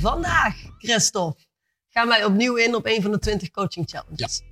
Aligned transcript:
Vandaag, 0.00 0.54
Christophe, 0.78 1.40
gaan 1.88 2.08
wij 2.08 2.24
opnieuw 2.24 2.54
in 2.56 2.74
op 2.74 2.86
een 2.86 3.02
van 3.02 3.10
de 3.10 3.18
20 3.18 3.50
coaching 3.50 3.88
challenges. 3.90 4.42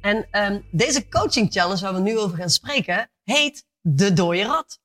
En 0.00 0.26
ehm, 0.30 0.60
deze 0.70 1.08
coaching 1.08 1.52
challenge 1.52 1.80
waar 1.80 1.94
we 1.94 2.00
nu 2.00 2.18
over 2.18 2.36
gaan 2.36 2.50
spreken, 2.50 3.10
heet 3.22 3.64
de 3.80 4.12
dode 4.12 4.42
rat. 4.42 4.78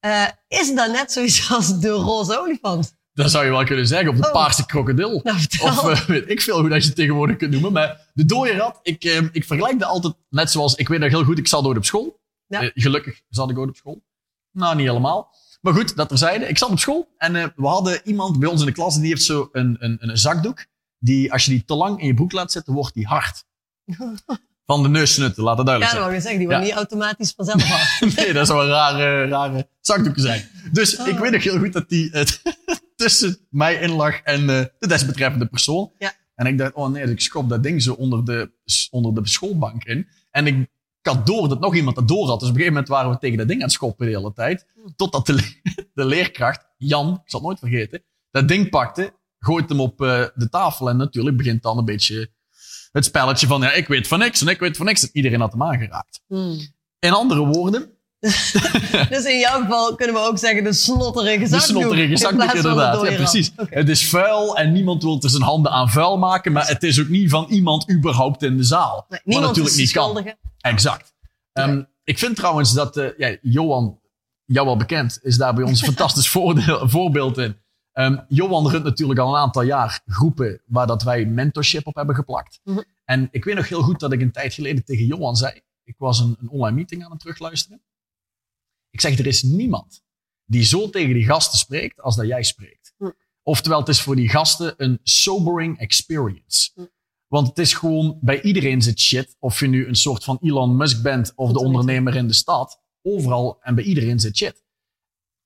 Eh, 0.00 0.26
is 0.48 0.74
dat 0.74 0.92
net 0.92 1.12
zoiets 1.12 1.50
als 1.52 1.80
de 1.80 1.88
roze 1.88 2.40
olifant? 2.40 2.94
Dat 3.12 3.30
zou 3.30 3.44
je 3.44 3.50
wel 3.50 3.64
kunnen 3.64 3.86
zeggen. 3.86 4.08
Of 4.08 4.16
de 4.16 4.26
Oh. 4.26 4.32
paarse 4.32 4.66
krokodil. 4.66 5.20
Nou. 5.24 5.38
Of 5.62 5.88
eh, 5.90 6.00
weet 6.06 6.30
ik 6.30 6.40
veel 6.40 6.60
hoe 6.60 6.68
dat 6.68 6.80
je 6.82 6.86
het 6.86 6.96
tegenwoordig 6.96 7.36
kunt 7.36 7.50
noemen. 7.52 7.72
Maar 7.72 8.10
de 8.14 8.24
dode 8.24 8.56
rat, 8.56 8.78
ik, 8.82 9.04
eh, 9.04 9.22
ik 9.32 9.44
vergelijk 9.44 9.78
dat 9.78 9.88
altijd 9.88 10.14
net 10.28 10.50
zoals... 10.50 10.74
Ik 10.74 10.88
weet 10.88 11.00
nog 11.00 11.10
heel 11.10 11.24
goed, 11.24 11.38
ik 11.38 11.48
zat 11.48 11.64
ooit 11.64 11.76
op 11.76 11.84
school. 11.84 12.20
Ja. 12.46 12.60
Eh, 12.62 12.70
gelukkig 12.74 13.20
zat 13.28 13.50
ik 13.50 13.58
ooit 13.58 13.68
op 13.68 13.76
school. 13.76 14.02
Nou, 14.52 14.76
niet 14.76 14.86
helemaal. 14.86 15.34
Maar 15.66 15.74
goed, 15.74 15.96
dat 15.96 16.08
terzijde. 16.08 16.48
Ik 16.48 16.58
zat 16.58 16.70
op 16.70 16.78
school 16.78 17.08
en 17.18 17.36
eh, 17.36 17.46
we 17.56 17.66
hadden 17.66 18.00
iemand 18.04 18.38
bij 18.38 18.48
ons 18.48 18.60
in 18.60 18.66
de 18.66 18.72
klas... 18.72 18.98
die 18.98 19.06
heeft 19.08 19.22
zo 19.22 19.48
een, 19.52 19.76
een, 19.78 19.96
een 20.00 20.18
zakdoek. 20.18 20.64
Die, 20.98 21.32
als 21.32 21.44
je 21.44 21.50
die 21.50 21.64
te 21.64 21.74
lang 21.74 22.00
in 22.00 22.06
je 22.06 22.14
broek 22.14 22.32
laat 22.32 22.52
zitten, 22.52 22.72
wordt 22.74 22.94
die 22.94 23.06
hard. 23.06 23.44
Van 24.66 24.82
de 24.82 24.88
neussnutten, 24.88 25.42
laat 25.42 25.58
het 25.58 25.66
Ja, 25.66 25.72
duidelijk 25.72 25.80
dat 25.80 25.90
zijn. 25.90 26.02
wou 26.02 26.14
ik 26.14 26.20
zeggen, 26.20 26.38
die 26.38 26.48
wordt 26.48 26.62
Ja. 26.62 26.68
niet 26.68 26.76
automatisch 26.78 27.32
vanzelf 27.36 27.72
af. 27.72 28.00
Nee, 28.16 28.32
dat 28.32 28.46
zou 28.46 28.62
een 28.62 28.68
rare, 28.68 29.26
rare 29.26 29.68
zakdoeken 29.80 30.22
zijn. 30.22 30.48
Dus 30.72 30.96
Oh. 30.96 31.06
ik 31.06 31.18
weet 31.18 31.30
nog 31.32 31.42
heel 31.42 31.58
goed 31.58 31.72
dat 31.72 31.88
die 31.88 32.10
eh, 32.10 32.24
tussen 32.96 33.38
mij 33.50 33.74
in 33.74 33.90
lag 33.90 34.20
en 34.20 34.40
eh, 34.40 34.64
de 34.78 34.86
desbetreffende 34.86 35.46
persoon. 35.46 35.92
Ja. 35.98 36.12
En 36.34 36.46
ik 36.46 36.58
dacht, 36.58 36.72
oh 36.72 36.88
nee, 36.88 37.02
dus 37.02 37.12
ik 37.12 37.20
schop 37.20 37.48
dat 37.48 37.62
ding 37.62 37.82
zo 37.82 37.92
onder 37.92 38.24
de, 38.24 38.50
onder 38.90 39.14
de 39.14 39.28
schoolbank 39.28 39.84
in. 39.84 40.08
En 40.30 40.46
ik, 40.46 40.68
ik 41.06 41.12
had 41.12 41.26
door 41.26 41.48
dat 41.48 41.60
nog 41.60 41.74
iemand 41.74 41.96
dat 41.96 42.08
door 42.08 42.28
had. 42.28 42.40
Dus 42.40 42.48
op 42.48 42.54
een 42.54 42.60
gegeven 42.60 42.72
moment 42.72 42.88
waren 42.88 43.10
we 43.10 43.18
tegen 43.18 43.38
dat 43.38 43.48
ding 43.48 43.60
aan 43.60 43.66
het 43.66 43.74
schoppen 43.76 44.06
de 44.06 44.12
hele 44.12 44.32
tijd. 44.32 44.66
Totdat 44.96 45.26
de, 45.26 45.32
le- 45.32 45.60
de 45.94 46.04
leerkracht, 46.04 46.66
Jan, 46.76 47.08
ik 47.14 47.30
zal 47.30 47.40
het 47.40 47.48
nooit 47.48 47.58
vergeten, 47.58 48.02
dat 48.30 48.48
ding 48.48 48.68
pakte, 48.70 49.12
gooit 49.38 49.68
hem 49.68 49.80
op 49.80 50.00
eh, 50.00 50.24
de 50.34 50.48
tafel. 50.48 50.88
En 50.88 50.96
natuurlijk 50.96 51.36
begint 51.36 51.62
dan 51.62 51.78
een 51.78 51.84
beetje 51.84 52.30
het 52.92 53.04
spelletje 53.04 53.46
van, 53.46 53.60
ja, 53.60 53.72
ik 53.72 53.88
weet 53.88 54.08
van 54.08 54.18
niks 54.18 54.40
en 54.40 54.48
ik 54.48 54.58
weet 54.58 54.76
van 54.76 54.86
niks. 54.86 55.02
En 55.02 55.08
iedereen 55.12 55.40
had 55.40 55.52
hem 55.52 55.62
aangeraakt. 55.62 56.20
Hmm. 56.26 56.58
In 56.98 57.12
andere 57.12 57.46
woorden, 57.46 57.90
Dus 59.10 59.24
in 59.24 59.38
jouw 59.38 59.60
geval 59.60 59.94
kunnen 59.94 60.14
we 60.14 60.20
ook 60.20 60.38
zeggen 60.38 60.64
de 60.64 60.72
snotterige 60.72 61.38
De 61.38 61.46
zakdoek. 61.46 61.68
snotterige 61.68 62.10
in 62.10 62.16
zakdoek, 62.18 62.50
de 62.50 62.56
inderdaad. 62.56 63.08
Ja, 63.08 63.14
precies. 63.14 63.52
Het 63.56 63.88
is 63.88 64.08
vuil 64.08 64.56
en 64.56 64.72
niemand 64.72 65.02
wil 65.02 65.18
er 65.22 65.30
zijn 65.30 65.42
handen 65.42 65.72
aan 65.72 65.90
vuil 65.90 66.18
maken, 66.18 66.52
maar 66.52 66.68
het 66.68 66.82
is 66.82 67.00
ook 67.00 67.08
niet 67.08 67.30
van 67.30 67.46
iemand 67.48 67.90
überhaupt 67.90 68.42
in 68.42 68.56
de 68.56 68.62
zaal. 68.64 69.06
Nee, 69.08 69.20
niemand 69.24 69.46
natuurlijk 69.46 69.76
is 69.76 69.92
de 69.92 69.98
niet 70.00 70.14
kan. 70.14 70.34
Exact. 70.66 71.14
Ehm, 71.52 71.82
ik 72.04 72.18
vind 72.18 72.36
trouwens 72.36 72.72
dat, 72.72 72.96
eh, 72.96 73.18
ja, 73.18 73.36
Johan, 73.42 74.00
jou 74.44 74.66
wel 74.66 74.76
bekend, 74.76 75.18
is 75.22 75.36
daar 75.36 75.54
bij 75.54 75.64
ons 75.64 75.80
een 75.80 75.86
fantastisch 75.94 76.28
voordeel- 76.28 76.88
voorbeeld 76.88 77.38
in. 77.38 77.56
Ehm, 77.92 78.18
Johan 78.28 78.70
runt 78.70 78.84
natuurlijk 78.84 79.20
al 79.20 79.34
een 79.34 79.40
aantal 79.40 79.62
jaar 79.62 80.00
groepen 80.06 80.62
waar 80.66 80.86
dat 80.86 81.02
wij 81.02 81.24
mentorship 81.26 81.86
op 81.86 81.94
hebben 81.94 82.14
geplakt. 82.14 82.60
Mhm. 82.64 82.82
En 83.04 83.28
ik 83.30 83.44
weet 83.44 83.54
nog 83.54 83.68
heel 83.68 83.82
goed 83.82 84.00
dat 84.00 84.12
ik 84.12 84.20
een 84.20 84.32
tijd 84.32 84.54
geleden 84.54 84.84
tegen 84.84 85.04
Johan 85.06 85.36
zei, 85.36 85.60
ik 85.84 85.94
was 85.98 86.18
een, 86.20 86.36
een 86.40 86.48
online 86.48 86.76
meeting 86.76 87.04
aan 87.04 87.10
het 87.10 87.20
terugluisteren. 87.20 87.82
Ik 88.90 89.00
zeg, 89.00 89.18
er 89.18 89.26
is 89.26 89.42
niemand 89.42 90.02
die 90.44 90.64
zo 90.64 90.90
tegen 90.90 91.14
die 91.14 91.24
gasten 91.24 91.58
spreekt 91.58 92.00
als 92.00 92.16
dat 92.16 92.26
jij 92.26 92.42
spreekt. 92.42 92.94
Mhm. 92.98 93.10
Oftewel, 93.42 93.78
het 93.78 93.88
is 93.88 94.02
voor 94.02 94.16
die 94.16 94.28
gasten 94.28 94.74
een 94.76 95.00
sobering 95.02 95.78
experience. 95.78 96.70
Mhm. 96.74 96.86
Want 97.28 97.48
het 97.48 97.58
is 97.58 97.74
gewoon, 97.74 98.18
bij 98.20 98.42
iedereen 98.42 98.82
zit 98.82 99.00
shit. 99.00 99.36
Of 99.38 99.60
je 99.60 99.66
nu 99.66 99.86
een 99.88 99.94
soort 99.94 100.24
van 100.24 100.38
Elon 100.42 100.76
Musk 100.76 101.02
bent 101.02 101.32
of 101.34 101.52
de 101.52 101.58
ondernemer 101.58 102.16
in 102.16 102.26
de 102.26 102.32
stad. 102.34 102.80
Overal 103.02 103.58
en 103.62 103.74
bij 103.74 103.84
iedereen 103.84 104.20
zit 104.20 104.36
shit. 104.36 104.64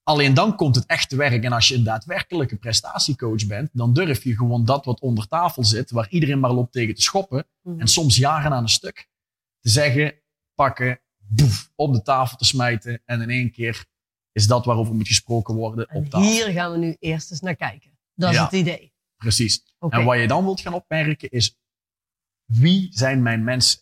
Alleen 0.02 0.34
dan 0.34 0.56
komt 0.56 0.74
het 0.74 0.86
echt 0.86 1.08
te 1.08 1.16
werk. 1.16 1.44
En 1.44 1.52
als 1.52 1.68
je 1.68 1.74
een 1.74 1.84
daadwerkelijke 1.84 2.56
prestatiecoach 2.56 3.46
bent, 3.46 3.70
dan 3.72 3.92
durf 3.94 4.24
je 4.24 4.36
gewoon 4.36 4.64
dat 4.64 4.84
wat 4.84 5.00
onder 5.00 5.28
tafel 5.28 5.64
zit, 5.64 5.90
waar 5.90 6.08
iedereen 6.10 6.40
maar 6.40 6.52
loopt 6.52 6.72
tegen 6.72 6.94
te 6.94 7.02
schoppen, 7.02 7.46
Mhm. 7.62 7.80
en 7.80 7.88
soms 7.88 8.16
jaren 8.16 8.52
aan 8.52 8.62
een 8.62 8.68
stuk, 8.68 9.08
te 9.60 9.68
zeggen, 9.70 10.14
pakken, 10.54 11.00
boef, 11.16 11.70
op 11.74 11.92
de 11.92 12.02
tafel 12.02 12.36
te 12.36 12.44
smijten. 12.44 13.02
En 13.04 13.20
in 13.20 13.30
één 13.30 13.50
keer 13.50 13.84
is 14.32 14.46
dat 14.46 14.64
waarover 14.64 14.94
moet 14.94 15.06
gesproken 15.06 15.54
worden 15.54 15.86
En 15.86 15.96
op 15.96 16.10
tafel. 16.10 16.30
hier 16.30 16.46
gaan 16.52 16.72
we 16.72 16.78
nu 16.78 16.96
eerst 16.98 17.30
eens 17.30 17.40
naar 17.40 17.56
kijken. 17.56 17.98
Dat 18.14 18.30
is 18.30 18.36
Ja. 18.36 18.44
het 18.44 18.52
idee. 18.52 18.92
Precies. 19.16 19.62
En 19.88 20.04
wat 20.04 20.18
je 20.18 20.26
dan 20.26 20.44
wilt 20.44 20.60
gaan 20.60 20.74
opmerken 20.74 21.30
is, 21.30 21.58
wie 22.50 22.88
zijn 22.92 23.22
mijn 23.22 23.44
mensen? 23.44 23.80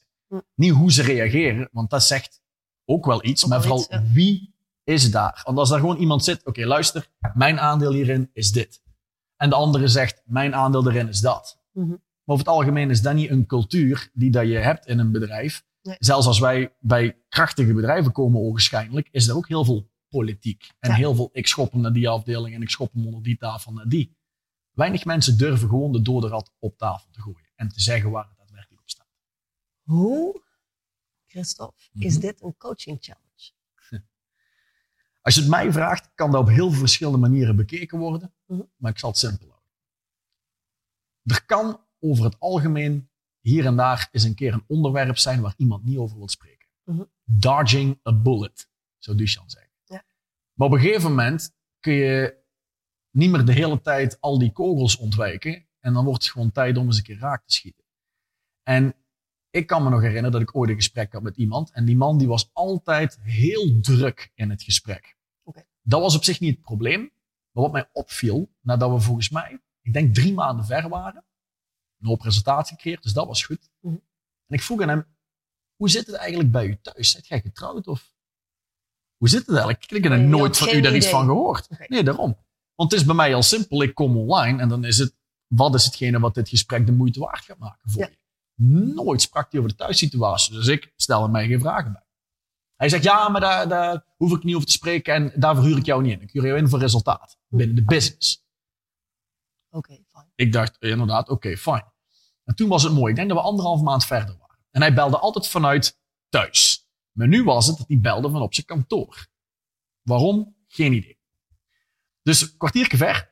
Niet 0.54 0.72
hoe 0.72 0.92
ze 0.92 1.02
reageren, 1.02 1.68
want 1.72 1.90
dat 1.90 2.02
zegt 2.04 2.40
ook 2.84 3.06
wel 3.06 3.24
iets, 3.24 3.44
Ook 3.44 3.50
maar 3.50 3.60
vooral 3.60 3.78
iets, 3.78 3.88
ja. 3.88 4.02
wie 4.12 4.54
is 4.84 5.10
daar? 5.10 5.40
Want 5.44 5.58
als 5.58 5.68
daar 5.68 5.80
gewoon 5.80 5.96
iemand 5.96 6.24
zit, 6.24 6.44
oké, 6.46 6.66
luister, 6.66 7.08
mijn 7.34 7.60
aandeel 7.60 7.92
hierin 7.92 8.30
is 8.32 8.52
dit. 8.52 8.82
En 9.36 9.48
de 9.48 9.54
andere 9.56 9.88
zegt, 9.88 10.22
mijn 10.24 10.54
aandeel 10.54 10.88
erin 10.88 11.08
is 11.08 11.20
dat. 11.20 11.60
Mhm. 11.72 11.88
Maar 11.88 12.36
over 12.36 12.46
het 12.46 12.54
algemeen 12.54 12.90
is 12.90 13.02
dat 13.02 13.14
niet 13.14 13.30
een 13.30 13.46
cultuur 13.46 14.10
die 14.12 14.30
dat 14.30 14.46
je 14.46 14.56
hebt 14.56 14.86
in 14.86 14.98
een 14.98 15.12
bedrijf. 15.12 15.64
Nee. 15.82 15.96
Zelfs 15.98 16.26
als 16.26 16.38
wij 16.38 16.74
bij 16.80 17.16
krachtige 17.28 17.72
bedrijven 17.74 18.12
komen, 18.12 18.40
ogenschijnlijk, 18.40 19.08
is 19.10 19.28
er 19.28 19.36
ook 19.36 19.48
heel 19.48 19.64
veel 19.64 19.90
politiek. 20.08 20.70
En 20.78 20.90
Ja. 20.90 20.96
heel 20.96 21.14
veel, 21.14 21.28
ik 21.32 21.46
schop 21.46 21.72
hem 21.72 21.80
naar 21.80 21.92
die 21.92 22.08
afdeling 22.08 22.54
en 22.54 22.62
ik 22.62 22.70
schop 22.70 22.92
hem 22.92 23.06
onder 23.06 23.22
die 23.22 23.36
tafel 23.36 23.72
naar 23.72 23.88
die. 23.88 24.16
Weinig 24.70 25.04
mensen 25.04 25.38
durven 25.38 25.68
gewoon 25.68 25.92
de 25.92 26.02
dode 26.02 26.28
rat 26.28 26.52
op 26.58 26.78
tafel 26.78 27.08
te 27.10 27.20
gooien 27.20 27.48
en 27.56 27.68
te 27.68 27.80
zeggen 27.80 28.10
waar 28.10 28.28
het. 28.28 28.37
Hoe, 29.88 30.42
Christophe, 31.26 31.82
is 31.98 32.12
Mhm. 32.12 32.20
dit 32.20 32.42
een 32.42 32.56
coaching 32.56 32.98
challenge? 33.00 33.52
Als 35.22 35.34
je 35.34 35.40
het 35.40 35.50
mij 35.50 35.72
vraagt, 35.72 36.10
kan 36.14 36.30
dat 36.30 36.40
op 36.40 36.48
heel 36.48 36.70
veel 36.70 36.78
verschillende 36.78 37.18
manieren 37.18 37.56
bekeken 37.56 37.98
worden, 37.98 38.34
Mhm. 38.46 38.62
maar 38.76 38.90
ik 38.90 38.98
zal 38.98 39.10
het 39.10 39.18
simpel 39.18 39.48
houden. 39.48 39.70
Er 41.22 41.44
kan 41.44 41.80
over 41.98 42.24
het 42.24 42.40
algemeen 42.40 43.10
hier 43.40 43.66
en 43.66 43.76
daar 43.76 44.08
eens 44.12 44.22
een 44.22 44.34
keer 44.34 44.52
een 44.52 44.64
onderwerp 44.66 45.18
zijn 45.18 45.40
waar 45.40 45.54
iemand 45.56 45.84
niet 45.84 45.98
over 45.98 46.18
wil 46.18 46.28
spreken. 46.28 46.68
Mhm. 46.84 47.02
Dodging 47.24 48.00
a 48.06 48.12
bullet, 48.12 48.68
zou 48.98 49.16
Duchan 49.16 49.50
zeggen. 49.50 49.72
Ja. 49.84 50.04
Maar 50.52 50.66
op 50.66 50.72
een 50.72 50.80
gegeven 50.80 51.08
moment 51.10 51.54
kun 51.80 51.92
je 51.92 52.36
niet 53.10 53.30
meer 53.30 53.44
de 53.44 53.52
hele 53.52 53.80
tijd 53.80 54.20
al 54.20 54.38
die 54.38 54.52
kogels 54.52 54.96
ontwijken 54.96 55.66
en 55.80 55.92
dan 55.92 56.04
wordt 56.04 56.22
het 56.22 56.32
gewoon 56.32 56.52
tijd 56.52 56.76
om 56.76 56.86
eens 56.86 56.96
een 56.96 57.02
keer 57.02 57.18
raak 57.18 57.46
te 57.46 57.52
schieten. 57.54 57.84
En 58.62 58.94
ik 59.50 59.66
kan 59.66 59.82
me 59.82 59.90
nog 59.90 60.00
herinneren 60.00 60.32
dat 60.32 60.40
ik 60.40 60.56
ooit 60.56 60.70
een 60.70 60.76
gesprek 60.76 61.12
had 61.12 61.22
met 61.22 61.36
iemand. 61.36 61.72
En 61.72 61.84
die 61.84 61.96
man 61.96 62.18
die 62.18 62.28
was 62.28 62.50
altijd 62.52 63.18
heel 63.22 63.80
druk 63.80 64.30
in 64.34 64.50
het 64.50 64.62
gesprek. 64.62 65.16
Dat 65.82 66.00
was 66.00 66.16
op 66.16 66.24
zich 66.24 66.40
niet 66.40 66.54
het 66.54 66.64
probleem. 66.64 67.00
Maar 67.50 67.62
wat 67.62 67.72
mij 67.72 67.88
opviel, 67.92 68.50
nadat 68.60 68.90
we 68.90 69.00
volgens 69.00 69.28
mij, 69.30 69.60
ik 69.82 69.92
denk 69.92 70.14
drie 70.14 70.34
maanden 70.34 70.64
ver 70.64 70.88
waren, 70.88 71.24
een 72.00 72.06
hoop 72.06 72.18
presentatie 72.18 72.76
gecreëerd, 72.76 73.02
dus 73.02 73.12
dat 73.12 73.26
was 73.26 73.44
goed. 73.44 73.70
Mhm. 73.80 73.94
En 74.46 74.54
ik 74.56 74.62
vroeg 74.62 74.80
aan 74.82 74.88
hem, 74.88 75.06
hoe 75.76 75.90
zit 75.90 76.06
het 76.06 76.16
eigenlijk 76.16 76.50
bij 76.50 76.66
u 76.66 76.78
thuis? 76.82 77.10
Zet 77.10 77.26
jij 77.26 77.40
getrouwd 77.40 77.86
of 77.86 78.14
hoe 79.16 79.28
zit 79.28 79.40
het 79.40 79.48
eigenlijk? 79.56 79.90
Ik 79.90 80.02
heb 80.02 80.12
Nee, 80.12 80.26
nooit 80.26 80.56
van 80.58 80.68
u 80.68 80.80
daar 80.80 80.96
iets 80.96 81.08
van 81.08 81.24
gehoord. 81.26 81.88
Nee, 81.88 82.04
daarom. 82.04 82.36
Want 82.74 82.90
het 82.90 83.00
is 83.00 83.06
bij 83.06 83.14
mij 83.14 83.34
al 83.34 83.42
simpel. 83.42 83.82
Ik 83.82 83.94
kom 83.94 84.16
online 84.16 84.60
en 84.60 84.68
dan 84.68 84.84
is 84.84 84.98
het, 84.98 85.14
wat 85.46 85.74
is 85.74 85.84
hetgene 85.84 86.18
wat 86.20 86.34
dit 86.34 86.48
gesprek 86.48 86.86
de 86.86 86.92
moeite 86.92 87.20
waard 87.20 87.44
gaat 87.44 87.58
maken 87.58 87.90
voor 87.90 88.00
Ja. 88.02 88.08
je? 88.08 88.16
Nooit 88.60 89.22
sprak 89.22 89.50
hij 89.50 89.60
over 89.60 89.72
de 89.72 89.78
thuissituatie. 89.78 90.54
Dus 90.54 90.66
ik 90.66 90.92
stelde 90.96 91.28
mij 91.28 91.46
geen 91.46 91.60
vragen 91.60 91.92
bij. 91.92 92.06
Hij 92.76 92.88
zegt, 92.88 93.02
ja, 93.02 93.28
maar 93.28 93.40
daar, 93.40 93.68
daar 93.68 94.04
hoef 94.16 94.32
ik 94.32 94.42
niet 94.42 94.54
over 94.54 94.66
te 94.66 94.72
spreken 94.72 95.14
en 95.14 95.40
daarvoor 95.40 95.64
huur 95.64 95.76
ik 95.76 95.84
jou 95.84 96.02
niet 96.02 96.12
in. 96.12 96.22
Ik 96.22 96.32
huur 96.32 96.46
jou 96.46 96.58
in 96.58 96.68
voor 96.68 96.78
resultaat 96.78 97.38
binnen 97.48 97.76
de 97.76 97.84
business. 97.84 98.44
Oké, 99.70 99.98
fijn. 100.10 100.32
Ik 100.34 100.52
dacht, 100.52 100.76
inderdaad, 100.78 101.28
oké, 101.28 101.56
fijn. 101.56 101.92
En 102.44 102.54
toen 102.54 102.68
was 102.68 102.82
het 102.82 102.92
mooi. 102.92 103.10
Ik 103.10 103.16
denk 103.16 103.28
dat 103.28 103.38
we 103.38 103.44
anderhalf 103.44 103.80
maand 103.80 104.04
verder 104.04 104.36
waren. 104.38 104.58
En 104.70 104.80
hij 104.80 104.94
belde 104.94 105.18
altijd 105.18 105.48
vanuit 105.48 105.98
thuis. 106.28 106.88
Maar 107.12 107.28
nu 107.28 107.44
was 107.44 107.66
het 107.66 107.78
dat 107.78 107.88
hij 107.88 108.00
belde 108.00 108.30
van 108.30 108.42
op 108.42 108.54
zijn 108.54 108.66
kantoor. 108.66 109.26
Waarom? 110.02 110.56
Geen 110.66 110.92
idee. 110.92 111.18
Dus 112.22 112.40
een 112.40 112.56
kwartiertje 112.56 112.96
ver. 112.96 113.27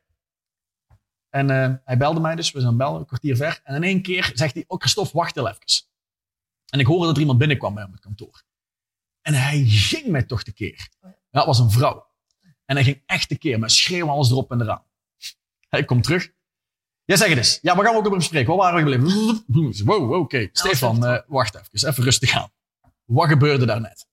En 1.36 1.50
eh, 1.50 1.74
hij 1.84 1.96
belde 1.96 2.20
mij 2.20 2.34
dus, 2.34 2.50
we 2.50 2.60
zijn 2.60 2.76
bellen, 2.76 3.00
een 3.00 3.06
kwartier 3.06 3.36
ver. 3.36 3.60
En 3.64 3.74
in 3.74 3.82
één 3.82 4.02
keer 4.02 4.30
zegt 4.34 4.54
hij, 4.54 4.64
oh 4.66 4.78
Christophe, 4.78 5.16
wacht 5.16 5.34
heel 5.34 5.48
even. 5.48 5.86
En 6.66 6.80
ik 6.80 6.86
hoorde 6.86 7.06
dat 7.06 7.14
er 7.14 7.20
iemand 7.20 7.38
binnenkwam 7.38 7.74
bij 7.74 7.82
hem 7.82 7.92
op 7.92 7.96
het 7.96 8.06
kantoor. 8.06 8.44
En 9.22 9.34
hij 9.34 9.64
ging 9.64 10.06
mij 10.06 10.22
toch 10.22 10.42
tekeer. 10.42 10.88
Oh. 11.00 11.10
Ja, 11.30 11.38
het 11.38 11.46
was 11.46 11.58
een 11.58 11.70
vrouw. 11.70 12.06
En 12.64 12.76
hij 12.76 12.84
ging 12.84 13.02
echt 13.06 13.28
tekeer, 13.28 13.58
met 13.58 13.72
schreeuwen 13.72 14.12
alles 14.12 14.30
erop 14.30 14.50
en 14.50 14.60
eraan. 14.60 14.84
Hij 15.68 15.84
komt 15.84 16.02
terug. 16.02 16.32
Ja, 17.04 17.16
zeg 17.16 17.28
het 17.28 17.38
eens. 17.38 17.58
Ja, 17.62 17.76
we 17.76 17.82
gaan 17.82 17.94
ook 17.94 18.06
over 18.06 18.18
bespreken. 18.18 18.56
Waar 18.56 18.72
waren 18.72 18.84
we 18.84 18.90
gebleven? 18.90 19.44
Wow, 19.86 20.12
oké. 20.12 20.48
Stefan, 20.52 20.96
even 20.96 21.22
eh, 21.22 21.22
wacht 21.28 21.54
even. 21.54 21.88
Even 21.88 22.04
rustig 22.04 22.32
aan. 22.34 22.50
Wat 23.04 23.28
gebeurde 23.28 23.66
daar 23.66 23.80
net? 23.80 24.08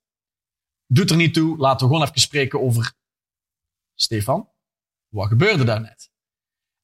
Doet 0.87 1.09
er 1.09 1.15
niet 1.15 1.33
toe. 1.33 1.57
Laten 1.57 1.87
we 1.87 1.93
gewoon 1.93 2.07
even 2.07 2.21
spreken 2.21 2.61
over... 2.61 2.93
Stefan, 3.95 4.49
wat 5.07 5.27
gebeurde 5.27 5.63
daar 5.63 5.81
net? 5.81 6.12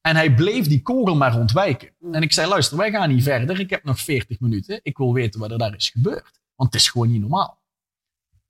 En 0.00 0.16
hij 0.16 0.34
bleef 0.34 0.66
die 0.66 0.82
kogel 0.82 1.16
maar 1.16 1.38
ontwijken. 1.38 1.90
En 2.12 2.22
ik 2.22 2.32
zei, 2.32 2.48
luister, 2.48 2.76
wij 2.76 2.90
gaan 2.90 3.08
niet 3.08 3.22
verder. 3.22 3.60
Ik 3.60 3.70
heb 3.70 3.84
nog 3.84 4.00
40 4.00 4.40
minuten. 4.40 4.80
Ik 4.82 4.96
wil 4.96 5.12
weten 5.12 5.40
wat 5.40 5.50
er 5.50 5.58
daar 5.58 5.74
is 5.74 5.90
gebeurd. 5.90 6.40
Want 6.54 6.72
het 6.72 6.80
is 6.82 6.88
gewoon 6.88 7.10
niet 7.10 7.20
normaal. 7.20 7.58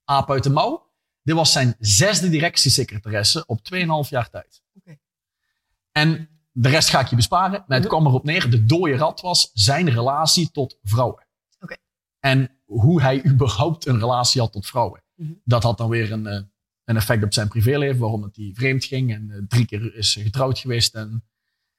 Aap 0.05 0.31
uit 0.31 0.43
de 0.43 0.51
mouw. 0.51 0.89
Dit 1.23 1.35
was 1.35 1.53
zijn 1.53 1.75
zesde 1.79 2.29
directiesecretaresse 2.29 3.47
op 3.47 3.61
2,5 3.75 4.09
jaar 4.09 4.31
tijd. 4.31 4.63
Oké. 4.75 4.99
En 5.93 6.29
de 6.53 6.69
rest 6.69 6.89
ga 6.89 7.01
ik 7.01 7.07
je 7.07 7.17
besparen. 7.17 7.51
Maar 7.67 7.79
het 7.79 7.79
Mhm. 7.79 7.89
kwam 7.89 8.07
erop 8.07 8.25
neer, 8.25 8.51
de 8.51 8.65
dode 8.65 8.97
rat 8.97 9.21
was 9.21 9.51
zijn 9.55 9.91
relatie 9.91 10.51
tot 10.51 10.79
vrouwen. 10.83 11.27
Oké. 11.61 11.77
En 12.21 12.51
hoe 12.65 13.01
hij 13.03 13.25
überhaupt 13.27 13.87
een 13.87 13.99
relatie 13.99 14.41
had 14.41 14.53
tot 14.53 14.67
vrouwen. 14.67 15.03
Mhm. 15.15 15.33
Dat 15.45 15.63
had 15.63 15.79
dan 15.79 15.89
weer 15.89 16.13
een, 16.13 16.27
eh, 16.27 16.41
een 16.85 16.97
effect 16.97 17.25
op 17.25 17.33
zijn 17.33 17.49
privéleven, 17.49 17.99
waarom 18.01 18.23
het 18.23 18.37
hij 18.37 18.51
vreemd 18.55 18.85
ging. 18.85 19.13
En 19.15 19.31
eh, 19.31 19.39
drie 19.49 19.65
keer 19.67 19.95
is 19.95 20.15
getrouwd 20.23 20.59
geweest 20.59 20.95
en 20.95 21.25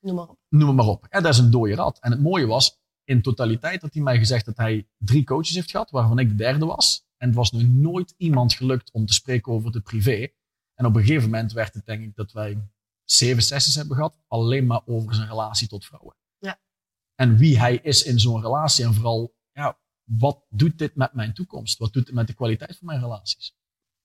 Noem 0.01 0.15
maar 0.15 0.27
op. 0.27 0.39
noem 0.49 0.67
het 0.67 0.77
maar 0.77 0.87
op. 0.87 1.05
En 1.09 1.23
dat 1.23 1.33
is 1.33 1.39
een 1.39 1.51
dode 1.51 1.75
rat. 1.75 1.99
En 1.99 2.11
het 2.11 2.21
mooie 2.21 2.45
was, 2.45 2.79
in 3.03 3.21
totaliteit 3.21 3.81
had 3.81 3.93
hij 3.93 4.03
mij 4.03 4.17
gezegd 4.17 4.45
dat 4.45 4.57
hij 4.57 4.87
drie 4.97 5.23
coaches 5.23 5.55
heeft 5.55 5.71
gehad, 5.71 5.91
waarvan 5.91 6.19
ik 6.19 6.29
de 6.29 6.35
derde 6.35 6.65
was. 6.65 7.05
En 7.17 7.27
het 7.27 7.35
was 7.35 7.51
nu 7.51 7.63
nooit 7.63 8.13
iemand 8.17 8.53
gelukt 8.53 8.91
om 8.91 9.05
te 9.05 9.13
spreken 9.13 9.51
over 9.51 9.71
de 9.71 9.81
privé. 9.81 10.27
En 10.73 10.85
op 10.85 10.95
een 10.95 11.01
gegeven 11.01 11.29
moment 11.29 11.51
werd 11.51 11.73
het 11.73 11.85
denk 11.85 12.03
ik 12.03 12.15
dat 12.15 12.31
wij 12.31 12.69
zeven 13.03 13.43
sessies 13.43 13.75
hebben 13.75 13.95
gehad, 13.95 14.19
alleen 14.27 14.65
maar 14.65 14.81
over 14.85 15.15
zijn 15.15 15.27
relatie 15.27 15.67
tot 15.67 15.85
vrouwen. 15.85 16.15
Ja. 16.37 16.59
En 17.15 17.37
wie 17.37 17.59
hij 17.59 17.75
is 17.75 18.03
in 18.03 18.19
zo'n 18.19 18.41
relatie 18.41 18.85
en 18.85 18.93
vooral, 18.93 19.35
ja, 19.51 19.79
wat 20.03 20.45
doet 20.49 20.77
dit 20.77 20.95
met 20.95 21.13
mijn 21.13 21.33
toekomst? 21.33 21.77
Wat 21.77 21.93
doet 21.93 22.05
het 22.05 22.15
met 22.15 22.27
de 22.27 22.33
kwaliteit 22.33 22.77
van 22.77 22.87
mijn 22.87 22.99
relaties? 22.99 23.55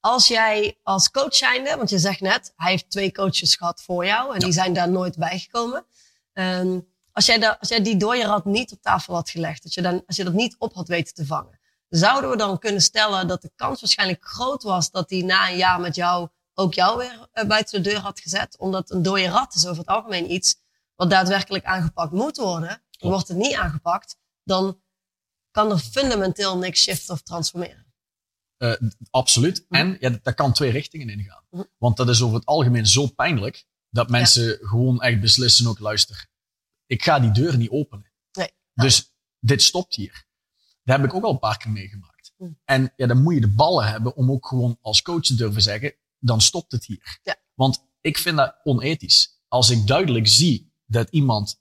Als 0.06 0.26
jij 0.26 0.78
als 0.82 1.10
coach 1.10 1.34
zijnde, 1.34 1.76
want 1.76 1.90
je 1.90 1.98
zegt 1.98 2.20
net, 2.20 2.52
hij 2.56 2.70
heeft 2.70 2.90
twee 2.90 3.12
coaches 3.12 3.54
gehad 3.56 3.82
voor 3.82 4.06
jou 4.06 4.28
en 4.28 4.40
Ja. 4.40 4.44
die 4.44 4.52
zijn 4.52 4.72
daar 4.74 4.90
nooit 4.90 5.16
bijgekomen. 5.18 5.86
Ehm, 6.32 6.80
als, 7.12 7.26
jij 7.26 7.38
da- 7.38 7.56
als 7.60 7.68
jij 7.68 7.82
die 7.82 7.96
dode 7.96 8.24
rat 8.24 8.44
niet 8.44 8.72
op 8.72 8.82
tafel 8.82 9.14
had 9.14 9.30
gelegd, 9.30 9.64
als 9.64 9.74
je, 9.74 9.82
dan, 9.82 10.02
als 10.06 10.16
je 10.16 10.24
dat 10.24 10.32
niet 10.32 10.56
op 10.58 10.74
had 10.74 10.88
weten 10.88 11.14
te 11.14 11.26
vangen, 11.26 11.58
zouden 11.88 12.30
we 12.30 12.36
dan 12.36 12.58
kunnen 12.58 12.80
stellen 12.82 13.28
dat 13.28 13.42
de 13.42 13.50
kans 13.56 13.80
waarschijnlijk 13.80 14.24
groot 14.24 14.62
was 14.62 14.90
dat 14.90 15.10
hij 15.10 15.20
na 15.22 15.50
een 15.50 15.56
jaar 15.56 15.80
met 15.80 15.94
jou 15.94 16.28
ook 16.54 16.74
jou 16.74 16.98
weer 16.98 17.28
eh, 17.32 17.44
buiten 17.46 17.82
de 17.82 17.88
deur 17.90 18.00
had 18.00 18.20
gezet? 18.20 18.58
Omdat 18.58 18.90
een 18.90 19.02
dode 19.02 19.28
rat 19.28 19.54
is 19.54 19.66
over 19.66 19.78
het 19.78 19.86
algemeen 19.88 20.32
iets 20.32 20.56
wat 20.94 21.10
daadwerkelijk 21.10 21.64
aangepakt 21.64 22.12
moet 22.12 22.36
worden. 22.36 22.82
Wordt 22.98 23.28
het 23.28 23.36
niet 23.36 23.54
aangepakt, 23.54 24.16
dan 24.44 24.80
kan 25.50 25.70
er 25.70 25.78
fundamenteel 25.78 26.58
niks 26.58 26.82
shiften 26.82 27.14
of 27.14 27.22
transformeren. 27.22 27.85
Eh, 28.56 28.72
absoluut. 29.10 29.64
Mhm. 29.68 29.80
En 29.80 29.96
ja, 30.00 30.18
dat- 30.22 30.34
kan 30.34 30.52
twee 30.52 30.70
richtingen 30.70 31.08
ingaan. 31.08 31.44
Mhm. 31.50 31.62
Want 31.78 31.96
dat 31.96 32.08
is 32.08 32.22
over 32.22 32.36
het 32.36 32.46
algemeen 32.46 32.86
zo 32.86 33.06
pijnlijk 33.06 33.66
dat 33.90 34.08
mensen 34.10 34.58
gewoon 34.60 35.02
echt 35.02 35.20
beslissen 35.20 35.66
ook, 35.66 35.78
luister, 35.78 36.26
ik 36.86 37.02
ga 37.02 37.18
die 37.20 37.30
deur 37.30 37.56
niet 37.56 37.70
openen. 37.70 38.12
Nee. 38.32 38.50
Dus 38.74 39.12
dit 39.40 39.62
stopt 39.62 39.94
hier. 39.94 40.24
Dat 40.82 40.96
heb 40.96 41.06
ik 41.06 41.14
ook 41.14 41.24
al 41.24 41.30
een 41.32 41.38
paar 41.38 41.58
keer 41.58 41.70
meegemaakt. 41.72 42.32
Mhm. 42.36 42.50
En 42.64 42.92
ja, 42.96 43.06
dan 43.06 43.22
moet 43.22 43.34
je 43.34 43.40
de 43.40 43.48
ballen 43.54 43.88
hebben 43.88 44.16
om 44.16 44.30
ook 44.30 44.46
gewoon 44.46 44.78
als 44.80 45.02
coach 45.02 45.22
te 45.22 45.34
durven 45.34 45.62
zeggen, 45.62 45.94
dan 46.18 46.40
stopt 46.40 46.72
het 46.72 46.84
hier. 46.84 47.18
Ja. 47.22 47.36
Want 47.54 47.84
ik 48.00 48.18
vind 48.18 48.36
dat 48.36 48.56
onethisch. 48.64 49.40
Als 49.48 49.70
ik 49.70 49.86
duidelijk 49.86 50.28
zie 50.28 50.72
dat 50.86 51.08
iemand 51.10 51.60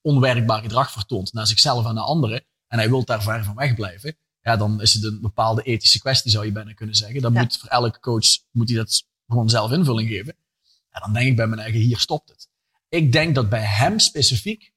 onwerkbaar 0.00 0.62
gedrag 0.62 0.90
vertoont 0.92 1.32
naar 1.32 1.46
zichzelf 1.46 1.86
en 1.86 1.94
naar 1.94 2.04
anderen, 2.04 2.44
en 2.66 2.78
hij 2.78 2.88
wil 2.88 3.04
daar 3.04 3.22
ver 3.22 3.44
van 3.44 3.54
wegblijven, 3.54 4.18
ja, 4.42 4.56
dan 4.56 4.80
is 4.82 4.94
het 4.94 5.04
een 5.04 5.20
bepaalde 5.20 5.62
ethische 5.62 5.98
kwestie, 6.00 6.30
zou 6.30 6.44
je 6.44 6.52
bijna 6.52 6.72
kunnen 6.72 6.94
zeggen. 6.94 7.20
Dan 7.20 7.32
Ja. 7.32 7.40
moet 7.40 7.58
voor 7.58 7.68
elke 7.68 8.00
coach 8.00 8.26
moet 8.50 8.68
hij 8.68 8.78
dat 8.78 9.04
gewoon 9.26 9.48
zelf 9.48 9.70
invulling 9.72 10.08
geven. 10.08 10.36
En 10.90 11.00
dan 11.00 11.12
denk 11.12 11.26
ik 11.26 11.36
bij 11.36 11.46
mijn 11.46 11.60
eigen, 11.60 11.80
hier 11.80 11.98
stopt 11.98 12.28
het. 12.28 12.48
Ik 12.88 13.12
denk 13.12 13.34
dat 13.34 13.48
bij 13.48 13.62
hem 13.64 13.98
specifiek, 13.98 14.72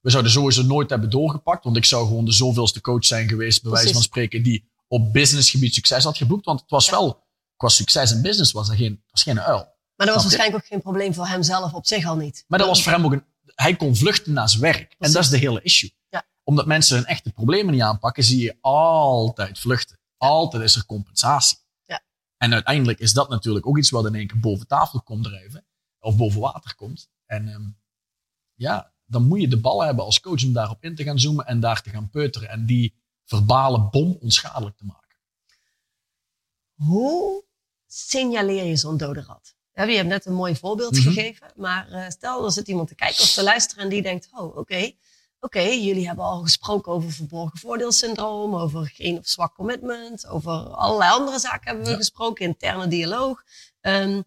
we 0.00 0.10
zouden 0.10 0.32
sowieso 0.32 0.62
nooit 0.62 0.90
hebben 0.90 1.10
doorgepakt, 1.10 1.64
want 1.64 1.76
ik 1.76 1.84
zou 1.84 2.06
gewoon 2.06 2.24
de 2.24 2.32
zoveelste 2.32 2.80
coach 2.80 3.04
zijn 3.04 3.28
geweest, 3.28 3.62
bij 3.62 3.72
wijze 3.72 3.92
van 3.92 4.02
spreken, 4.02 4.42
die 4.42 4.68
op 4.88 5.12
businessgebied 5.12 5.74
succes 5.74 6.04
had 6.04 6.16
geboekt. 6.16 6.44
Want 6.44 6.60
het 6.60 6.70
was 6.70 6.84
Ja. 6.86 6.90
wel, 6.90 7.24
qua 7.56 7.68
succes 7.68 8.12
in 8.12 8.22
business 8.22 8.52
was 8.52 8.68
er 8.68 8.76
geen, 8.76 9.02
was 9.10 9.22
geen 9.22 9.40
uil. 9.40 9.74
Maar 9.96 10.06
dat 10.06 10.14
was 10.14 10.24
waarschijnlijk 10.24 10.62
ook 10.62 10.68
geen 10.68 10.80
probleem 10.80 11.14
voor 11.14 11.26
hemzelf 11.26 11.72
op 11.72 11.86
zich 11.86 12.06
al 12.06 12.16
niet. 12.16 12.44
Maar 12.48 12.58
dat 12.58 12.68
was 12.68 12.82
voor 12.82 12.92
hem 12.92 13.04
ook 13.04 13.12
een, 13.12 13.24
hij 13.54 13.76
kon 13.76 13.96
vluchten 13.96 14.32
naar 14.32 14.48
zijn 14.48 14.62
werk. 14.62 14.94
En 14.98 15.12
dat 15.12 15.22
is 15.22 15.28
de 15.28 15.36
hele 15.38 15.62
issue. 15.62 15.92
Omdat 16.48 16.66
mensen 16.66 16.96
hun 16.96 17.06
echte 17.06 17.32
problemen 17.32 17.72
niet 17.72 17.82
aanpakken, 17.82 18.24
zie 18.24 18.42
je 18.42 18.56
altijd 18.60 19.58
vluchten. 19.58 19.98
Altijd 20.16 20.62
is 20.62 20.76
er 20.76 20.86
compensatie. 20.86 21.58
Ja. 21.84 22.02
En 22.36 22.52
uiteindelijk 22.52 22.98
is 22.98 23.12
dat 23.12 23.28
natuurlijk 23.28 23.66
ook 23.66 23.78
iets 23.78 23.90
wat 23.90 24.06
in 24.06 24.14
één 24.14 24.26
keer 24.26 24.40
boven 24.40 24.66
tafel 24.66 25.02
komt 25.02 25.24
drijven. 25.24 25.66
Of 25.98 26.16
boven 26.16 26.40
water 26.40 26.74
komt. 26.74 27.08
En 27.26 27.48
ehm, 27.48 27.68
ja, 28.54 28.92
dan 29.04 29.22
moet 29.22 29.40
je 29.40 29.48
de 29.48 29.60
bal 29.60 29.80
hebben 29.84 30.04
als 30.04 30.20
coach 30.20 30.44
om 30.44 30.52
daarop 30.52 30.82
in 30.84 30.94
te 30.94 31.02
gaan 31.04 31.18
zoomen 31.20 31.46
en 31.46 31.60
daar 31.60 31.82
te 31.82 31.90
gaan 31.90 32.10
peuteren. 32.10 32.48
En 32.48 32.66
die 32.66 32.94
verbale 33.24 33.80
bom 33.90 34.16
onschadelijk 34.20 34.76
te 34.76 34.84
maken. 34.84 35.16
Hoe 36.74 37.44
signaleer 37.86 38.64
je 38.64 38.76
zo'n 38.76 38.96
dode 38.96 39.22
rat? 39.22 39.54
Ja, 39.72 39.82
Je 39.82 39.96
hebt 39.96 40.08
net 40.08 40.26
een 40.26 40.34
mooi 40.34 40.56
voorbeeld 40.56 40.92
Mhm. 40.92 41.02
gegeven, 41.02 41.52
maar 41.56 41.88
eh, 41.90 42.08
stel 42.08 42.44
er 42.44 42.52
zit 42.52 42.68
iemand 42.68 42.88
te 42.88 42.94
kijken 42.94 43.22
of 43.22 43.32
te 43.32 43.42
luisteren 43.42 43.84
en 43.84 43.90
die 43.90 44.02
denkt, 44.02 44.28
oh 44.32 44.56
oké, 44.56 44.92
oké, 45.40 45.60
jullie 45.60 46.06
hebben 46.06 46.24
al 46.24 46.42
gesproken 46.42 46.92
over 46.92 47.12
verborgen 47.12 47.58
voordeelsyndroom, 47.58 48.54
over 48.56 48.86
geen 48.94 49.18
of 49.18 49.26
zwak 49.26 49.54
commitment, 49.54 50.26
over 50.26 50.52
allerlei 50.52 51.10
andere 51.10 51.38
zaken 51.38 51.66
hebben 51.66 51.84
we 51.84 51.90
Ja. 51.90 51.96
gesproken, 51.96 52.44
interne 52.46 52.88
dialoog. 52.88 53.42
Ehm, 53.80 54.22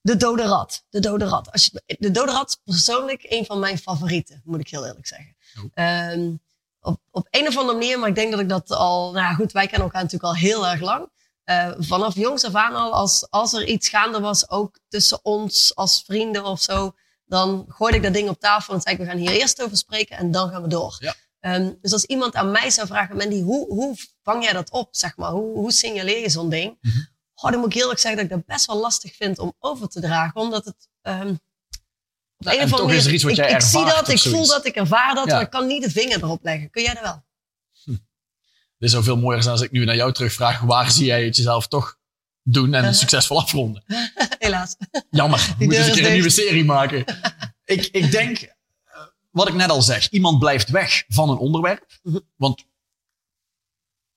de 0.00 0.16
dode 0.16 0.42
rat, 0.42 0.84
de 0.90 1.00
dode 1.00 1.24
rat. 1.24 1.52
Als 1.52 1.66
je, 1.66 1.96
de 1.98 2.10
dode 2.10 2.32
rat 2.32 2.48
is 2.48 2.56
persoonlijk 2.64 3.26
een 3.28 3.44
van 3.44 3.58
mijn 3.58 3.78
favorieten, 3.78 4.40
moet 4.44 4.60
ik 4.60 4.68
heel 4.68 4.86
eerlijk 4.86 5.06
zeggen. 5.06 5.36
Oh. 5.58 5.70
Ehm, 5.74 6.34
op, 6.80 7.00
op 7.10 7.26
een 7.30 7.46
of 7.48 7.56
andere 7.56 7.78
manier, 7.78 7.98
maar 7.98 8.08
ik 8.08 8.14
denk 8.14 8.30
dat 8.30 8.40
ik 8.40 8.48
dat 8.48 8.70
al, 8.70 9.12
nou 9.12 9.24
ja, 9.24 9.34
goed, 9.34 9.52
wij 9.52 9.66
kennen 9.66 9.82
elkaar 9.82 10.02
natuurlijk 10.02 10.32
al 10.32 10.38
heel 10.38 10.66
erg 10.66 10.80
lang. 10.80 11.08
Eh, 11.44 11.70
vanaf 11.78 12.14
jongs 12.14 12.44
af 12.44 12.54
aan 12.54 12.74
al, 12.74 12.92
als, 12.92 13.30
als 13.30 13.52
er 13.52 13.66
iets 13.66 13.88
gaande 13.88 14.20
was, 14.20 14.50
ook 14.50 14.78
tussen 14.88 15.24
ons 15.24 15.74
als 15.74 16.02
vrienden 16.06 16.44
of 16.44 16.60
zo, 16.62 16.94
dan 17.30 17.64
gooide 17.68 17.96
ik 17.96 18.02
dat 18.02 18.12
ding 18.12 18.28
op 18.28 18.40
tafel 18.40 18.74
en 18.74 18.80
zei 18.80 18.94
ik, 18.94 19.00
we 19.00 19.06
gaan 19.06 19.16
hier 19.16 19.30
eerst 19.30 19.62
over 19.62 19.76
spreken 19.76 20.16
en 20.16 20.30
dan 20.30 20.50
gaan 20.50 20.62
we 20.62 20.68
door. 20.68 20.96
Ja. 20.98 21.14
Ehm, 21.40 21.72
dus 21.80 21.92
als 21.92 22.04
iemand 22.04 22.34
aan 22.34 22.50
mij 22.50 22.70
zou 22.70 22.86
vragen, 22.86 23.16
Mandy, 23.16 23.42
hoe, 23.42 23.66
hoe 23.68 23.96
vang 24.22 24.44
jij 24.44 24.52
dat 24.52 24.70
op, 24.70 24.88
zeg 24.90 25.16
maar? 25.16 25.30
Hoe, 25.30 25.56
hoe 25.56 25.72
signaleer 25.72 26.20
je 26.20 26.28
zo'n 26.30 26.50
ding? 26.50 26.78
Mhm. 26.80 26.98
Oh, 27.34 27.50
dan 27.50 27.60
moet 27.60 27.68
ik 27.68 27.72
heel 27.74 27.82
eerlijk 27.82 28.00
zeggen 28.00 28.20
dat 28.22 28.30
ik 28.30 28.36
dat 28.46 28.54
best 28.56 28.66
wel 28.66 28.80
lastig 28.80 29.16
vind 29.16 29.38
om 29.38 29.54
over 29.58 29.88
te 29.88 30.00
dragen, 30.00 30.40
omdat 30.40 30.64
het... 30.64 30.88
op 31.02 31.10
Nou, 32.46 32.56
een 32.56 32.62
en 32.62 32.68
toch 32.68 32.90
is 32.92 32.96
er 32.96 33.02
manier- 33.02 33.12
iets 33.12 33.22
wat 33.22 33.32
ik, 33.32 33.38
jij 33.38 33.50
ik 33.50 33.60
zie 33.60 33.78
ervaart 33.78 34.06
dat, 34.06 34.08
ik 34.14 34.20
voel 34.32 34.46
dat, 34.46 34.66
ik 34.66 34.74
ervaar 34.76 35.14
dat, 35.14 35.26
Ja. 35.26 35.32
maar 35.34 35.42
ik 35.42 35.50
kan 35.50 35.66
niet 35.66 35.82
de 35.82 35.90
vinger 35.90 36.16
erop 36.22 36.42
leggen. 36.44 36.70
Kun 36.70 36.82
jij 36.82 36.94
dat 36.94 37.02
wel? 37.02 37.24
Dit 38.78 38.90
zou 38.90 39.02
veel 39.04 39.16
mooier 39.16 39.42
zijn 39.42 39.54
als 39.54 39.64
ik 39.64 39.70
nu 39.70 39.84
naar 39.84 39.96
jou 39.96 40.12
terugvraag. 40.12 40.60
Waar 40.60 40.90
zie 40.90 41.04
jij 41.06 41.24
het 41.24 41.36
jezelf 41.36 41.68
toch 41.68 41.98
doen 42.52 42.74
en 42.74 42.94
succesvol 42.94 43.40
afronden? 43.40 43.84
Helaas. 44.38 44.76
Jammer, 45.10 45.54
moeten 45.58 45.78
eens 45.78 45.86
een 45.86 45.94
keer 45.94 46.06
een 46.06 46.12
nieuwe 46.12 46.30
serie 46.30 46.64
maken. 46.64 47.04
ik, 47.64 47.86
ik 47.86 48.10
denk, 48.10 48.38
eh, 48.38 48.52
wat 49.30 49.48
ik 49.48 49.54
net 49.54 49.70
al 49.70 49.82
zeg, 49.82 50.10
iemand 50.10 50.38
blijft 50.38 50.70
weg 50.70 51.04
van 51.08 51.30
een 51.30 51.38
onderwerp. 51.38 51.86
Mhm. 52.02 52.18
Want 52.36 52.64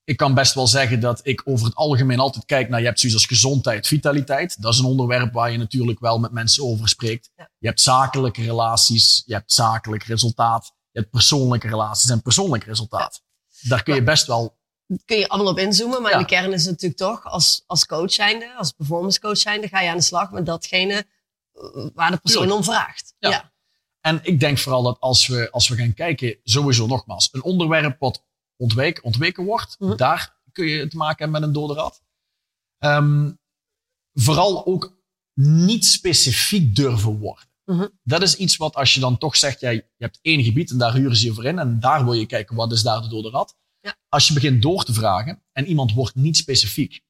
ik 0.03 0.17
kan 0.17 0.33
best 0.33 0.53
wel 0.53 0.67
zeggen 0.67 0.99
dat 0.99 1.19
ik 1.23 1.41
over 1.45 1.65
het 1.65 1.75
algemeen 1.75 2.19
altijd 2.19 2.45
kijk 2.45 2.69
naar, 2.69 2.79
je 2.79 2.85
hebt 2.85 2.99
zoiets 2.99 3.17
als 3.17 3.27
gezondheid, 3.27 3.87
vitaliteit. 3.87 4.61
Dat 4.61 4.73
is 4.73 4.79
een 4.79 4.85
onderwerp 4.85 5.33
waar 5.33 5.51
je 5.51 5.57
natuurlijk 5.57 5.99
wel 5.99 6.19
met 6.19 6.31
mensen 6.31 6.63
over 6.63 6.89
spreekt. 6.89 7.31
Ja. 7.35 7.49
Je 7.57 7.67
hebt 7.67 7.81
zakelijke 7.81 8.41
relaties, 8.41 9.23
je 9.25 9.33
hebt 9.33 9.53
zakelijk 9.53 10.03
resultaat, 10.03 10.73
je 10.91 10.99
hebt 10.99 11.11
persoonlijke 11.11 11.67
relaties 11.67 12.09
en 12.09 12.21
persoonlijk 12.21 12.63
resultaat. 12.63 13.21
Daar 13.61 13.83
kun 13.83 13.95
je 13.95 14.03
best 14.03 14.25
wel 14.25 14.57
kun 15.05 15.17
je 15.17 15.27
allemaal 15.27 15.51
op 15.51 15.57
inzoomen. 15.59 16.01
Maar 16.01 16.11
Ja. 16.11 16.17
in 16.17 16.23
de 16.23 16.29
kern 16.29 16.53
is 16.53 16.61
het 16.61 16.71
natuurlijk 16.71 16.99
toch, 16.99 17.25
als, 17.25 17.63
als 17.65 17.85
coach 17.85 18.11
zijnde, 18.13 18.53
als 18.57 18.71
performance 18.71 19.19
coach 19.19 19.37
zijnde, 19.37 19.67
ga 19.67 19.81
je 19.81 19.89
aan 19.89 19.97
de 19.97 20.03
slag 20.03 20.31
met 20.31 20.45
datgene 20.45 20.93
eh, 21.53 21.87
waar 21.93 22.11
de 22.11 22.17
persoon 22.17 22.51
om 22.51 22.63
vraagt. 22.63 23.13
Ja. 23.19 23.29
Ja. 23.29 23.51
En 24.01 24.19
ik 24.23 24.39
denk 24.39 24.57
vooral 24.57 24.83
dat 24.83 24.99
als 24.99 25.27
we, 25.27 25.51
als 25.51 25.67
we 25.67 25.75
gaan 25.75 25.93
kijken, 25.93 26.37
sowieso 26.43 26.87
nogmaals, 26.87 27.29
een 27.31 27.43
onderwerp 27.43 27.99
wat 27.99 28.23
ontweken, 28.57 29.03
ontweken 29.03 29.43
wordt, 29.45 29.75
Mhm. 29.79 29.95
daar 29.95 30.35
kun 30.51 30.65
je 30.67 30.87
te 30.87 30.97
maken 30.97 31.23
hebben 31.23 31.39
met 31.41 31.49
een 31.49 31.55
dode 31.55 31.73
rat. 31.73 32.01
Ehm, 32.77 33.31
vooral 34.13 34.65
ook 34.65 34.93
niet 35.41 35.85
specifiek 35.85 36.75
durven 36.75 37.17
worden. 37.19 37.45
Mhm. 37.65 37.87
Dat 38.03 38.21
is 38.21 38.35
iets 38.35 38.57
wat 38.57 38.75
als 38.75 38.93
je 38.93 38.99
dan 38.99 39.17
toch 39.17 39.35
zegt, 39.35 39.59
jij, 39.59 39.73
je 39.75 39.83
hebt 39.97 40.19
één 40.21 40.43
gebied 40.43 40.71
en 40.71 40.77
daar 40.77 40.93
huren 40.93 41.17
ze 41.17 41.25
je 41.25 41.33
voor 41.33 41.45
in 41.45 41.59
en 41.59 41.79
daar 41.79 42.03
wil 42.03 42.13
je 42.13 42.25
kijken, 42.25 42.55
wat 42.55 42.71
is 42.71 42.81
daar 42.81 43.01
de 43.01 43.07
dode 43.07 43.29
rat? 43.29 43.55
Ja. 43.83 43.95
Als 44.09 44.27
je 44.27 44.33
begint 44.33 44.61
door 44.61 44.83
te 44.83 44.93
vragen 44.93 45.43
en 45.51 45.65
iemand 45.65 45.93
wordt 45.93 46.15
niet 46.15 46.37
specifiek. 46.37 47.01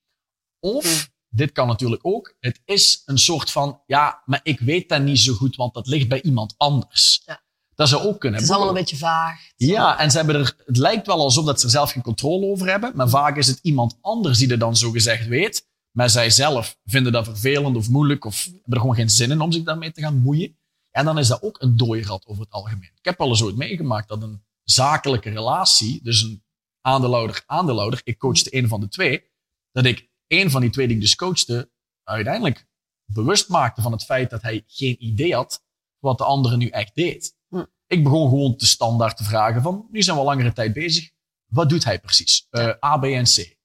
Of, 0.59 0.83
Mhm. 0.83 1.03
dit 1.29 1.51
kan 1.51 1.67
natuurlijk 1.67 2.05
ook, 2.05 2.35
het 2.39 2.61
is 2.65 3.01
een 3.05 3.17
soort 3.17 3.51
van, 3.51 3.81
ja, 3.85 4.21
maar 4.25 4.39
ik 4.43 4.59
weet 4.59 4.89
dat 4.89 5.01
niet 5.01 5.19
zo 5.19 5.33
goed, 5.33 5.55
want 5.55 5.73
dat 5.73 5.87
ligt 5.87 6.07
bij 6.07 6.21
iemand 6.21 6.53
anders. 6.57 7.21
Ja. 7.25 7.41
Dat 7.75 7.89
zou 7.89 8.03
ook 8.03 8.19
kunnen. 8.19 8.39
Het 8.39 8.49
is 8.49 8.55
allemaal 8.55 8.73
een 8.73 8.79
beetje 8.81 8.97
vaag. 8.97 9.39
Ja, 9.55 9.99
en 9.99 10.11
ze 10.11 10.17
hebben 10.17 10.35
er, 10.35 10.55
het 10.65 10.77
lijkt 10.77 11.07
wel 11.07 11.17
alsof 11.19 11.45
dat 11.45 11.59
ze 11.59 11.65
er 11.65 11.71
zelf 11.71 11.91
geen 11.91 12.03
controle 12.03 12.45
over 12.45 12.67
hebben, 12.69 12.91
maar 12.95 13.09
vaak 13.09 13.37
is 13.37 13.47
het 13.47 13.59
iemand 13.61 13.97
anders 14.01 14.37
die 14.37 14.49
er 14.51 14.59
dan 14.59 14.75
zo 14.77 14.91
gezegd 14.91 15.27
weet, 15.27 15.67
maar 15.91 16.09
zij 16.09 16.29
zelf 16.29 16.77
vinden 16.85 17.11
dat 17.11 17.25
vervelend 17.25 17.75
of 17.75 17.89
moeilijk 17.89 18.25
of 18.25 18.43
hebben 18.45 18.61
er 18.73 18.79
gewoon 18.79 18.95
geen 18.95 19.09
zin 19.09 19.31
in 19.31 19.41
om 19.41 19.51
zich 19.51 19.63
daarmee 19.63 19.91
te 19.91 20.01
gaan 20.01 20.17
moeien. 20.17 20.57
En 20.91 21.05
dan 21.05 21.17
is 21.17 21.27
dat 21.27 21.41
ook 21.41 21.61
een 21.61 21.77
dode 21.77 22.03
rat 22.03 22.25
over 22.25 22.43
het 22.43 22.51
algemeen. 22.51 22.91
Ik 22.95 23.05
heb 23.05 23.17
wel 23.17 23.27
eens 23.29 23.43
ooit 23.43 23.55
meegemaakt 23.55 24.07
dat 24.07 24.21
een 24.21 24.43
zakelijke 24.63 25.29
relatie, 25.29 25.99
dus 26.03 26.21
een 26.21 26.42
aandeelhouder, 26.83 27.43
aandeelhouder, 27.45 28.01
ik 28.03 28.17
coachte 28.17 28.55
een 28.55 28.67
van 28.67 28.79
de 28.79 28.87
twee, 28.87 29.31
dat 29.71 29.85
ik 29.85 30.09
een 30.27 30.51
van 30.51 30.61
die 30.61 30.69
twee 30.69 30.87
die 30.87 30.95
ik 30.95 31.01
dus 31.01 31.15
coachte, 31.15 31.71
uiteindelijk 32.03 32.67
bewust 33.05 33.49
maakte 33.49 33.81
van 33.81 33.91
het 33.91 34.03
feit 34.03 34.29
dat 34.29 34.41
hij 34.41 34.63
geen 34.67 35.03
idee 35.03 35.35
had 35.35 35.63
wat 35.99 36.17
de 36.17 36.23
andere 36.23 36.57
nu 36.57 36.67
echt 36.67 36.95
deed. 36.95 37.35
Hm. 37.47 37.63
Ik 37.87 38.03
begon 38.03 38.29
gewoon 38.29 38.57
te 38.57 38.65
standaard 38.65 39.17
te 39.17 39.23
vragen 39.23 39.61
van, 39.61 39.87
nu 39.91 40.01
zijn 40.01 40.15
we 40.15 40.21
al 40.21 40.27
langere 40.27 40.53
tijd 40.53 40.73
bezig. 40.73 41.11
Wat 41.45 41.69
doet 41.69 41.83
hij 41.83 41.99
precies? 41.99 42.47
Eh, 42.49 42.73
A, 42.85 42.97
B 42.97 43.03
en 43.03 43.23
C. 43.23 43.57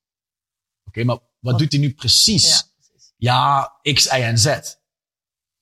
Oké, 0.84 1.04
maar 1.04 1.18
wat, 1.38 1.58
doet 1.58 1.72
hij 1.72 1.80
nu 1.80 1.94
precies? 1.94 2.48
Ja, 2.48 2.72
precies. 2.74 3.12
Ja, 3.16 3.72
X, 3.94 4.06
Y 4.06 4.08
en 4.08 4.38
Z. 4.38 4.46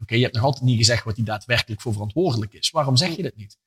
Oké, 0.02 0.14
je 0.14 0.22
hebt 0.22 0.34
nog 0.34 0.44
altijd 0.44 0.64
niet 0.64 0.78
gezegd 0.78 1.04
wat 1.04 1.16
hij 1.16 1.24
daadwerkelijk 1.24 1.80
voor 1.80 1.92
verantwoordelijk 1.92 2.52
is. 2.52 2.70
Waarom 2.70 2.96
zeg 2.96 3.16
je 3.16 3.22
dat 3.22 3.36
niet? 3.36 3.58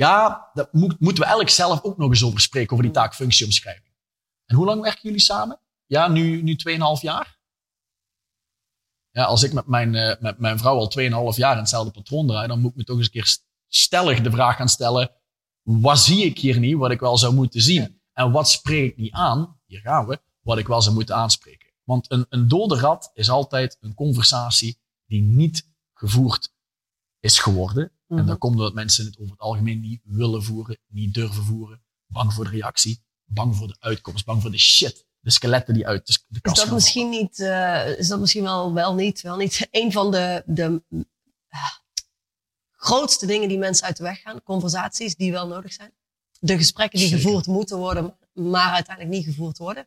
Ja, 0.00 0.50
daar 0.52 0.68
moet, 0.72 1.00
moeten 1.00 1.18
we 1.18 1.24
eigenlijk 1.24 1.50
zelf 1.50 1.82
ook 1.82 1.96
nog 1.96 2.08
eens 2.08 2.24
over 2.24 2.40
spreken, 2.40 2.72
over 2.72 2.84
die 2.84 2.94
taakfunctieomschrijving. 2.94 3.94
En 4.46 4.56
hoe 4.56 4.66
lang 4.66 4.82
werken 4.82 5.02
jullie 5.02 5.20
samen? 5.20 5.60
Ja, 5.86 6.08
nu, 6.08 6.42
nu 6.42 6.56
2,5 6.68 6.78
jaar. 7.00 7.38
Ja, 9.10 9.24
als 9.24 9.42
ik 9.42 9.52
met 9.52 9.66
mijn, 9.66 9.94
eh, 9.94 10.20
met 10.20 10.38
mijn 10.38 10.58
vrouw 10.58 10.76
al 10.76 10.88
2,5 10.88 11.36
jaar 11.36 11.52
in 11.52 11.58
hetzelfde 11.58 11.90
patroon 11.90 12.26
draai, 12.26 12.48
dan 12.48 12.60
moet 12.60 12.70
ik 12.70 12.76
me 12.76 12.84
toch 12.84 12.96
eens 12.96 13.04
een 13.04 13.12
keer 13.12 13.38
stellig 13.68 14.20
de 14.20 14.30
vraag 14.30 14.56
gaan 14.56 14.68
stellen: 14.68 15.10
wat 15.62 15.98
zie 15.98 16.24
ik 16.24 16.38
hier 16.38 16.58
niet 16.58 16.76
wat 16.76 16.90
ik 16.90 17.00
wel 17.00 17.18
zou 17.18 17.34
moeten 17.34 17.60
zien? 17.60 18.00
En 18.12 18.32
wat 18.32 18.50
spreek 18.50 18.90
ik 18.90 18.96
niet 18.96 19.12
aan? 19.12 19.60
Hier 19.66 19.80
gaan 19.80 20.06
we, 20.06 20.20
wat 20.40 20.58
ik 20.58 20.66
wel 20.66 20.82
zou 20.82 20.94
moeten 20.94 21.14
aanspreken. 21.14 21.70
Want 21.84 22.10
een, 22.10 22.26
een 22.28 22.48
dode 22.48 22.76
rat 22.76 23.10
is 23.14 23.30
altijd 23.30 23.76
een 23.80 23.94
conversatie 23.94 24.78
die 25.06 25.22
niet 25.22 25.68
gevoerd 25.94 26.52
is 27.20 27.38
geworden. 27.38 27.92
En 28.08 28.16
Mhm. 28.16 28.26
dat 28.26 28.38
komt 28.38 28.56
doordat 28.56 28.74
mensen 28.74 29.04
het 29.04 29.18
over 29.18 29.30
het 29.32 29.40
algemeen 29.40 29.80
niet 29.80 30.00
willen 30.04 30.42
voeren, 30.42 30.78
niet 30.86 31.14
durven 31.14 31.44
voeren, 31.44 31.82
bang 32.06 32.32
voor 32.32 32.44
de 32.44 32.50
reactie, 32.50 33.02
bang 33.24 33.56
voor 33.56 33.66
de 33.66 33.76
uitkomst, 33.78 34.24
bang 34.24 34.42
voor 34.42 34.50
de 34.50 34.58
shit, 34.58 35.06
de 35.20 35.30
skeletten 35.30 35.74
die 35.74 35.86
uit 35.86 36.06
de, 36.06 36.12
de 36.12 36.34
Is 36.34 36.40
kast 36.40 36.56
dat 36.56 36.64
gaan 36.64 36.74
misschien 36.74 37.08
niet, 37.08 37.38
eh, 37.38 37.98
is 37.98 38.08
dat 38.08 38.20
misschien 38.20 38.42
wel, 38.42 38.72
wel 38.74 38.94
niet, 38.94 39.20
wel 39.20 39.36
niet 39.36 39.68
een 39.70 39.92
van 39.92 40.10
de, 40.10 40.42
de 40.46 40.82
ah, 41.48 41.70
grootste 42.70 43.26
dingen 43.26 43.48
die 43.48 43.58
mensen 43.58 43.86
uit 43.86 43.96
de 43.96 44.02
weg 44.02 44.20
gaan? 44.20 44.42
Conversaties 44.42 45.16
die 45.16 45.32
wel 45.32 45.46
nodig 45.46 45.72
zijn? 45.72 45.92
De 46.38 46.56
gesprekken 46.56 46.98
die 46.98 47.08
Zeker. 47.08 47.24
gevoerd 47.24 47.46
moeten 47.46 47.76
worden, 47.78 48.16
maar 48.32 48.72
uiteindelijk 48.72 49.16
niet 49.16 49.24
gevoerd 49.24 49.58
worden. 49.58 49.86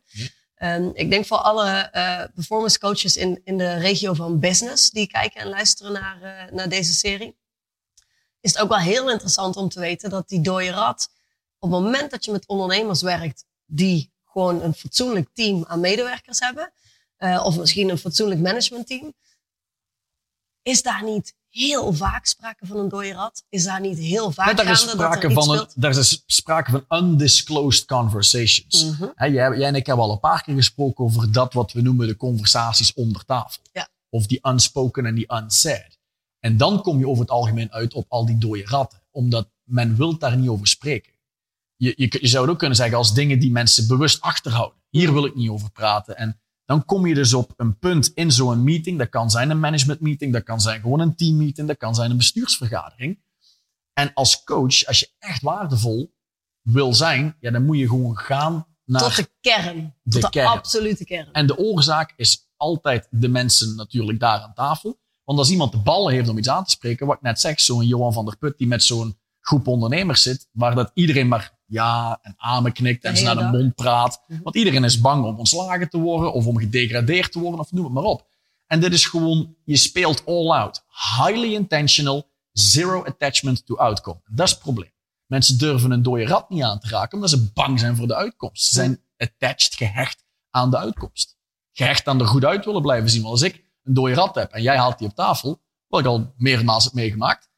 Ehm, 0.54 0.90
ik 0.92 1.10
denk 1.10 1.26
voor 1.26 1.36
alle 1.36 1.70
eh, 1.70 2.24
performance 2.34 2.78
coaches 2.78 3.16
in, 3.16 3.40
in 3.44 3.58
de 3.58 3.74
regio 3.74 4.14
van 4.14 4.40
business 4.40 4.90
die 4.90 5.06
kijken 5.06 5.40
en 5.40 5.48
luisteren 5.48 5.92
naar, 5.92 6.22
eh, 6.22 6.52
naar 6.52 6.68
deze 6.68 6.92
serie, 6.92 7.36
is 8.40 8.52
het 8.52 8.60
ook 8.62 8.68
wel 8.68 8.78
heel 8.78 9.10
interessant 9.10 9.56
om 9.56 9.68
te 9.68 9.80
weten 9.80 10.10
dat 10.10 10.28
die 10.28 10.40
dode 10.40 10.70
rat, 10.70 11.10
op 11.58 11.70
het 11.70 11.80
moment 11.80 12.10
dat 12.10 12.24
je 12.24 12.32
met 12.32 12.46
ondernemers 12.46 13.02
werkt 13.02 13.44
die 13.64 14.12
gewoon 14.24 14.62
een 14.62 14.74
fatsoenlijk 14.74 15.28
team 15.32 15.64
aan 15.68 15.80
medewerkers 15.80 16.38
hebben, 16.38 16.72
eh, 17.16 17.44
of 17.44 17.58
misschien 17.58 17.88
een 17.88 17.98
fatsoenlijk 17.98 18.40
managementteam, 18.40 19.14
is 20.64 20.82
daar 20.82 21.04
niet 21.04 21.34
heel 21.48 21.92
vaak 21.92 22.26
sprake 22.26 22.66
van 22.66 22.76
een 22.76 22.88
dode 22.88 23.12
rat? 23.12 23.44
Is 23.48 23.64
daar 23.64 23.80
niet 23.80 23.98
heel 23.98 24.30
vaak 24.30 24.56
daar 24.56 24.70
is 24.70 24.78
gaande 24.78 24.96
dat 24.96 25.14
er 25.14 25.14
sprake 25.14 25.34
van, 25.34 25.58
een, 25.58 25.66
daar 25.74 25.98
is 25.98 26.22
sprake 26.26 26.70
van 26.70 27.02
undisclosed 27.02 27.86
conversations. 27.86 28.84
Mhm. 28.84 29.04
Jij, 29.16 29.32
jij 29.32 29.62
en 29.62 29.74
ik 29.74 29.86
hebben 29.86 30.04
al 30.04 30.12
een 30.12 30.20
paar 30.20 30.42
keer 30.42 30.54
gesproken 30.54 31.04
over 31.04 31.32
dat 31.32 31.52
wat 31.52 31.72
we 31.72 31.80
noemen 31.80 32.06
de 32.06 32.16
conversaties 32.16 32.94
onder 32.94 33.24
tafel. 33.24 33.62
Ja. 33.72 33.88
Of 34.08 34.26
die 34.26 34.38
unspoken 34.42 35.06
en 35.06 35.14
die 35.14 35.32
unsaid. 35.32 35.98
En 36.40 36.56
dan 36.56 36.82
kom 36.82 36.98
je 36.98 37.08
over 37.08 37.22
het 37.22 37.30
algemeen 37.30 37.72
uit 37.72 37.94
op 37.94 38.04
al 38.08 38.26
die 38.26 38.38
dode 38.38 38.64
ratten. 38.64 39.02
Omdat 39.10 39.48
men 39.62 39.96
wil 39.96 40.18
daar 40.18 40.36
niet 40.36 40.48
over 40.48 40.66
spreken. 40.66 41.12
Je, 41.76 41.92
je, 41.96 42.18
je 42.20 42.28
zou 42.28 42.42
het 42.42 42.52
ook 42.52 42.58
kunnen 42.58 42.76
zeggen 42.76 42.96
als 42.96 43.14
dingen 43.14 43.38
die 43.38 43.50
mensen 43.50 43.86
bewust 43.88 44.20
achterhouden. 44.20 44.78
Hier 44.90 45.12
wil 45.12 45.24
ik 45.24 45.34
niet 45.34 45.50
over 45.50 45.70
praten. 45.70 46.16
En 46.16 46.40
dan 46.64 46.84
kom 46.84 47.06
je 47.06 47.14
dus 47.14 47.34
op 47.34 47.52
een 47.56 47.78
punt 47.78 48.10
in 48.14 48.32
zo'n 48.32 48.64
meeting. 48.64 48.98
Dat 48.98 49.08
kan 49.08 49.30
zijn 49.30 49.50
een 49.50 49.60
management 49.60 50.00
meeting. 50.00 50.32
Dat 50.32 50.42
kan 50.42 50.60
zijn 50.60 50.80
gewoon 50.80 51.00
een 51.00 51.16
team 51.16 51.36
meeting. 51.36 51.68
Dat 51.68 51.76
kan 51.76 51.94
zijn 51.94 52.10
een 52.10 52.16
bestuursvergadering. 52.16 53.22
En 53.92 54.12
als 54.14 54.44
coach, 54.44 54.84
als 54.86 55.00
je 55.00 55.10
echt 55.18 55.42
waardevol 55.42 56.14
wil 56.62 56.94
zijn, 56.94 57.36
ja, 57.40 57.50
dan 57.50 57.64
moet 57.64 57.78
je 57.78 57.88
gewoon 57.88 58.16
gaan 58.18 58.66
naar 58.84 59.00
Tot 59.02 59.16
de 59.16 59.30
kern. 59.40 59.94
de 60.02 60.10
Tot 60.10 60.22
de 60.22 60.30
kern. 60.30 60.48
absolute 60.48 61.04
kern. 61.04 61.32
en 61.32 61.46
de 61.46 61.58
oorzaak 61.58 62.12
is 62.16 62.48
altijd 62.56 63.08
de 63.10 63.28
mensen 63.28 63.76
natuurlijk 63.76 64.20
daar 64.20 64.40
aan 64.40 64.54
tafel. 64.54 65.00
Want 65.24 65.38
als 65.38 65.50
iemand 65.50 65.72
de 65.72 65.78
ballen 65.78 66.12
heeft 66.12 66.28
om 66.28 66.38
iets 66.38 66.48
aan 66.48 66.64
te 66.64 66.70
spreken, 66.70 67.06
wat 67.06 67.16
ik 67.16 67.22
net 67.22 67.40
zeg, 67.40 67.60
zo'n 67.60 67.86
Johan 67.86 68.12
van 68.12 68.24
der 68.24 68.36
Put 68.36 68.58
die 68.58 68.66
met 68.66 68.82
zo'n 68.82 69.18
groep 69.40 69.66
ondernemers 69.66 70.22
zit, 70.22 70.48
waar 70.52 70.74
dat 70.74 70.90
iedereen 70.94 71.28
maar 71.28 71.53
ja 71.66 72.18
en 72.22 72.34
amen 72.36 72.72
knikt 72.72 73.02
De 73.02 73.08
en 73.08 73.16
ze 73.16 73.24
naar 73.24 73.36
de 73.36 73.58
mond 73.58 73.74
praat. 73.74 74.22
Mhm. 74.26 74.42
Want 74.42 74.56
iedereen 74.56 74.84
is 74.84 75.00
bang 75.00 75.24
om 75.24 75.38
ontslagen 75.38 75.88
te 75.88 75.98
worden 75.98 76.32
of 76.32 76.46
om 76.46 76.58
gedegradeerd 76.58 77.32
te 77.32 77.38
worden 77.38 77.60
of 77.60 77.72
noem 77.72 77.84
het 77.84 77.92
maar 77.92 78.02
op. 78.02 78.26
En 78.66 78.80
dit 78.80 78.92
is 78.92 79.06
gewoon, 79.06 79.56
je 79.64 79.76
speelt 79.76 80.26
all 80.26 80.50
out. 80.50 80.84
Highly 81.16 81.54
intentional, 81.54 82.30
zero 82.52 83.04
attachment 83.04 83.66
to 83.66 83.76
outcome. 83.76 84.20
Dat 84.30 84.46
is 84.46 84.52
het 84.52 84.62
probleem. 84.62 84.92
Mensen 85.26 85.58
durven 85.58 85.90
een 85.90 86.02
dode 86.02 86.26
rat 86.26 86.50
niet 86.50 86.62
aan 86.62 86.78
te 86.78 86.88
raken 86.88 87.14
omdat 87.14 87.30
ze 87.30 87.50
bang 87.52 87.80
zijn 87.80 87.96
voor 87.96 88.06
de 88.06 88.14
uitkomst. 88.14 88.64
Ze 88.64 88.74
zijn 88.74 89.00
attached, 89.16 89.74
gehecht 89.74 90.24
aan 90.50 90.70
de 90.70 90.78
uitkomst. 90.78 91.36
Gehecht 91.72 92.08
aan 92.08 92.20
er 92.20 92.26
goed 92.26 92.44
uit 92.44 92.64
willen 92.64 92.82
blijven 92.82 93.10
zien. 93.10 93.22
Want 93.22 93.32
als 93.32 93.42
ik 93.42 93.64
een 93.82 93.94
dode 93.94 94.14
rat 94.14 94.34
heb 94.34 94.52
en 94.52 94.62
jij 94.62 94.76
haalt 94.76 94.98
die 94.98 95.08
op 95.08 95.14
tafel, 95.14 95.62
wat 95.86 96.00
ik 96.00 96.06
al 96.06 96.32
meermaals 96.36 96.84
heb 96.84 96.92
meegemaakt, 96.92 97.48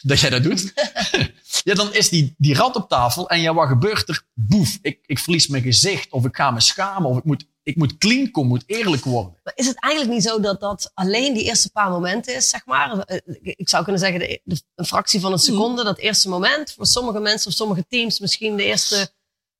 dat 0.00 0.20
jij 0.20 0.30
dat 0.30 0.42
doet, 0.42 0.72
ja, 1.68 1.74
dan 1.74 1.94
is 1.94 2.08
die, 2.08 2.34
die 2.38 2.54
rat 2.54 2.76
op 2.76 2.88
tafel 2.88 3.28
en 3.28 3.40
ja, 3.40 3.54
wat 3.54 3.68
gebeurt 3.68 4.08
er? 4.08 4.22
Boef, 4.34 4.78
ik, 4.82 4.98
ik 5.06 5.18
verlies 5.18 5.46
mijn 5.46 5.62
gezicht 5.62 6.10
of 6.12 6.24
ik 6.24 6.36
ga 6.36 6.50
me 6.50 6.60
schamen 6.60 7.10
of 7.10 7.16
ik 7.18 7.24
moet, 7.24 7.44
ik 7.62 7.76
moet 7.76 7.98
clean 7.98 8.30
komen, 8.30 8.48
moet 8.50 8.62
eerlijk 8.66 9.04
worden. 9.04 9.38
Maar 9.44 9.52
is 9.56 9.66
het 9.66 9.80
eigenlijk 9.80 10.14
niet 10.14 10.22
zo 10.24 10.40
dat 10.40 10.60
dat 10.60 10.90
alleen 10.94 11.34
die 11.34 11.44
eerste 11.44 11.70
paar 11.70 11.90
momenten 11.90 12.34
is, 12.34 12.48
zeg 12.48 12.66
maar? 12.66 12.98
Eh, 12.98 13.18
Ik 13.42 13.68
zou 13.68 13.82
kunnen 13.82 14.00
zeggen, 14.00 14.18
de, 14.20 14.40
de- 14.44 14.62
een 14.74 14.84
fractie 14.84 15.20
van 15.20 15.32
een 15.32 15.38
seconde, 15.38 15.84
dat 15.84 15.98
eerste 15.98 16.28
moment. 16.28 16.72
Voor 16.72 16.86
sommige 16.86 17.20
mensen 17.20 17.48
of 17.50 17.56
sommige 17.56 17.84
teams 17.88 18.18
misschien 18.20 18.56
de 18.56 18.64
eerste 18.64 19.12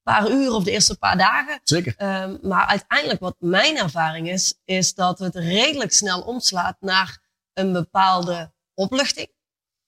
paar 0.03 0.31
uur 0.31 0.53
of 0.53 0.65
de 0.65 0.71
eerste 0.71 0.97
paar 0.99 1.19
dagen. 1.19 1.61
Zeker. 1.65 1.95
Ehm, 1.97 2.37
maar 2.43 2.67
uiteindelijk, 2.67 3.21
wat 3.21 3.37
mijn 3.39 3.77
ervaring 3.77 4.31
is, 4.31 4.55
is 4.65 4.95
dat 4.95 5.19
het 5.19 5.35
redelijk 5.35 5.93
snel 5.93 6.21
omslaat 6.21 6.77
naar 6.81 7.19
een 7.53 7.73
bepaalde 7.73 8.53
opluchting 8.75 9.29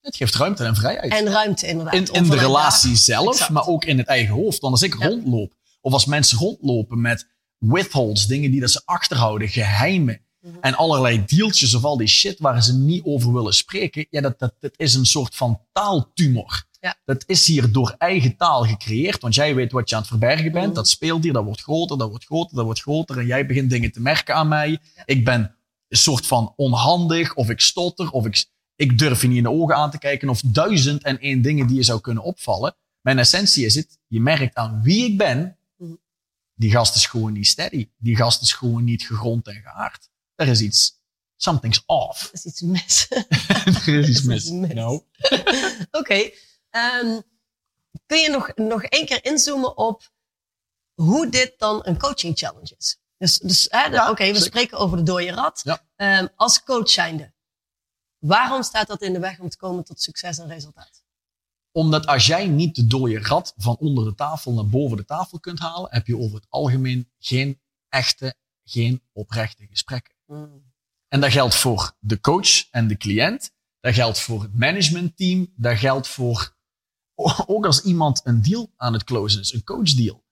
Het 0.02 0.16
geeft 0.16 0.34
ruimte 0.34 0.64
en 0.64 0.74
vrijheid. 0.76 1.12
en 1.12 1.26
ruimte 1.32 1.66
inderdaad. 1.66 1.94
in, 1.94 2.06
in 2.12 2.30
de 2.30 2.36
relatie 2.36 2.96
zelf, 2.96 3.28
Exact. 3.32 3.50
maar 3.50 3.66
ook 3.66 3.84
in 3.84 3.98
het 3.98 4.06
eigen 4.06 4.34
hoofd. 4.34 4.60
Want 4.60 4.72
als 4.72 4.82
ik 4.82 4.96
Ja. 4.98 5.06
rondloop, 5.08 5.52
of 5.80 5.92
als 5.92 6.04
mensen 6.04 6.38
rondlopen 6.38 7.00
met 7.00 7.26
withholds, 7.58 8.26
dingen 8.26 8.50
die 8.50 8.60
dat 8.60 8.70
ze 8.70 8.82
achterhouden, 8.84 9.48
geheimen, 9.48 10.20
Mhm. 10.40 10.54
en 10.60 10.74
allerlei 10.74 11.24
deeltjes 11.26 11.74
of 11.74 11.84
al 11.84 11.96
die 11.96 12.06
shit 12.08 12.38
waar 12.38 12.62
ze 12.62 12.76
niet 12.76 13.04
over 13.04 13.32
willen 13.32 13.54
spreken, 13.54 14.06
ja, 14.10 14.20
dat, 14.20 14.38
dat, 14.38 14.54
dat 14.60 14.72
is 14.76 14.94
een 14.94 15.06
soort 15.06 15.34
van 15.34 15.60
taaltumor. 15.72 16.64
Ja. 16.80 16.96
Dat 17.04 17.24
is 17.26 17.46
hier 17.46 17.72
door 17.72 17.94
eigen 17.98 18.36
taal 18.36 18.64
gecreëerd, 18.64 19.20
want 19.22 19.34
jij 19.34 19.54
weet 19.54 19.72
wat 19.72 19.88
je 19.88 19.94
aan 19.94 20.00
het 20.00 20.10
verbergen 20.10 20.52
bent. 20.52 20.66
Mhm. 20.66 20.74
Dat 20.74 20.88
speelt 20.88 21.22
hier, 21.22 21.32
dat 21.32 21.44
wordt 21.44 21.60
groter, 21.62 21.98
dat 21.98 22.08
wordt 22.08 22.24
groter, 22.24 22.56
dat 22.56 22.64
wordt 22.64 22.80
groter. 22.80 23.18
En 23.18 23.26
jij 23.26 23.46
begint 23.46 23.70
dingen 23.70 23.92
te 23.92 24.00
merken 24.00 24.34
aan 24.34 24.48
mij. 24.48 24.70
Ja. 24.70 25.02
Ik 25.04 25.24
ben 25.24 25.54
een 25.88 25.98
soort 25.98 26.26
van 26.26 26.52
onhandig, 26.56 27.34
of 27.34 27.50
ik 27.50 27.60
stotter, 27.60 28.10
of 28.10 28.26
ik, 28.26 28.44
ik 28.82 28.98
durf 28.98 29.22
je 29.22 29.28
niet 29.28 29.36
in 29.36 29.42
de 29.42 29.50
ogen 29.50 29.74
aan 29.76 29.90
te 29.90 29.98
kijken, 29.98 30.28
of 30.28 30.40
duizend 30.40 31.02
en 31.02 31.18
één 31.20 31.42
dingen 31.42 31.66
die 31.66 31.76
je 31.76 31.82
zou 31.82 32.00
kunnen 32.00 32.22
opvallen. 32.22 32.76
Mijn 33.00 33.18
essentie 33.18 33.64
is 33.64 33.74
het, 33.74 33.98
je 34.06 34.20
merkt 34.20 34.54
aan 34.54 34.82
wie 34.82 35.10
ik 35.10 35.18
ben, 35.18 35.56
Mhm. 35.76 35.92
die 36.54 36.70
gast 36.70 36.94
is 36.96 37.06
gewoon 37.06 37.32
niet 37.32 37.46
steady. 37.46 37.88
Die 37.96 38.16
gast 38.16 38.42
is 38.42 38.52
gewoon 38.52 38.84
niet 38.84 39.02
gegrond 39.02 39.46
en 39.46 39.54
geaard. 39.62 40.10
Er 40.34 40.48
is 40.48 40.60
iets, 40.60 41.00
something's 41.36 41.82
off. 41.86 42.22
Er 42.22 42.30
is 42.32 42.44
iets 42.44 42.60
mis. 42.60 43.06
er 43.86 43.88
is 43.98 44.08
iets 44.08 44.22
mis. 44.22 44.44
is 44.44 44.50
mis. 44.50 44.72
Nou, 44.72 45.02
Oké. 46.00 46.30
ehm, 46.70 47.20
kun 48.06 48.18
je 48.18 48.28
nog, 48.30 48.52
nog 48.54 48.82
één 48.82 49.06
keer 49.06 49.24
inzoomen 49.24 49.76
op 49.76 50.10
hoe 50.94 51.28
dit 51.28 51.54
dan 51.56 51.80
een 51.86 51.98
coaching 51.98 52.38
challenge 52.38 52.74
is? 52.78 52.98
Dus, 53.18 53.38
dus 53.38 53.66
Ja, 53.70 54.10
oké, 54.10 54.22
we 54.22 54.26
zeker. 54.26 54.42
spreken 54.42 54.78
over 54.78 54.96
de 54.96 55.02
dode 55.02 55.30
rat. 55.32 55.60
Ja. 55.64 55.84
Ehm, 55.96 56.26
als 56.36 56.62
coach 56.62 56.90
zijnde, 56.90 57.32
waarom 58.26 58.62
staat 58.62 58.86
dat 58.86 59.02
in 59.02 59.12
de 59.12 59.18
weg 59.18 59.38
om 59.38 59.48
te 59.48 59.56
komen 59.56 59.84
tot 59.84 60.02
succes 60.02 60.38
en 60.38 60.48
resultaat? 60.48 61.02
omdat 61.72 62.06
als 62.06 62.26
jij 62.26 62.46
niet 62.46 62.74
de 62.74 62.86
dode 62.86 63.18
rat 63.18 63.54
van 63.56 63.76
onder 63.76 64.04
de 64.04 64.14
tafel 64.14 64.52
naar 64.52 64.68
boven 64.68 64.96
de 64.96 65.04
tafel 65.04 65.40
kunt 65.40 65.58
halen, 65.58 65.90
heb 65.90 66.06
je 66.06 66.18
over 66.18 66.34
het 66.34 66.46
algemeen 66.48 67.10
geen 67.18 67.60
echte, 67.88 68.34
geen 68.64 69.02
oprechte 69.12 69.66
gesprekken. 69.66 70.14
En 71.08 71.20
dat 71.20 71.32
geldt 71.32 71.54
voor 71.54 71.96
de 71.98 72.20
coach 72.20 72.70
en 72.70 72.88
de 72.88 72.96
cliënt. 72.96 73.50
Dat 73.80 73.94
geldt 73.94 74.20
voor 74.20 74.42
het 74.42 74.54
managementteam. 74.54 75.52
Dat 75.56 75.78
geldt 75.78 76.08
voor 76.08 76.56
ook 77.46 77.66
als 77.66 77.82
iemand 77.82 78.20
een 78.24 78.42
deal 78.42 78.72
aan 78.76 78.92
het 78.92 79.04
closen 79.04 79.40
is, 79.40 79.52
een 79.52 79.64
coachdeal. 79.64 80.24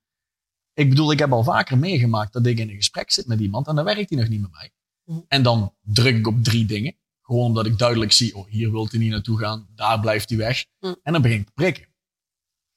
Ik 0.72 0.88
bedoel, 0.88 1.12
ik 1.12 1.18
heb 1.18 1.32
al 1.32 1.44
vaker 1.44 1.78
meegemaakt 1.78 2.32
dat 2.32 2.46
ik 2.46 2.58
in 2.58 2.68
een 2.68 2.74
gesprek 2.74 3.10
zit 3.10 3.26
met 3.26 3.40
iemand 3.40 3.66
en 3.66 3.74
dan 3.74 3.84
werkt 3.84 4.10
hij 4.10 4.18
nog 4.18 4.28
niet 4.28 4.40
met 4.40 4.50
mij. 4.50 4.72
Mhm. 5.04 5.20
En 5.28 5.42
dan 5.42 5.74
druk 5.80 6.16
ik 6.16 6.26
op 6.26 6.44
drie 6.44 6.66
dingen. 6.66 6.96
Gewoon 7.30 7.44
omdat 7.44 7.66
ik 7.66 7.78
duidelijk 7.78 8.12
zie, 8.12 8.36
oh, 8.36 8.46
hier 8.48 8.70
wilt 8.70 8.90
hij 8.90 9.00
niet 9.00 9.10
naartoe 9.10 9.38
gaan, 9.38 9.66
daar 9.74 10.00
blijft 10.00 10.28
hij 10.28 10.38
weg. 10.38 10.64
Mhm. 10.80 10.94
En 11.02 11.12
dan 11.12 11.22
begin 11.22 11.38
ik 11.38 11.46
te 11.46 11.52
prikken. 11.54 11.86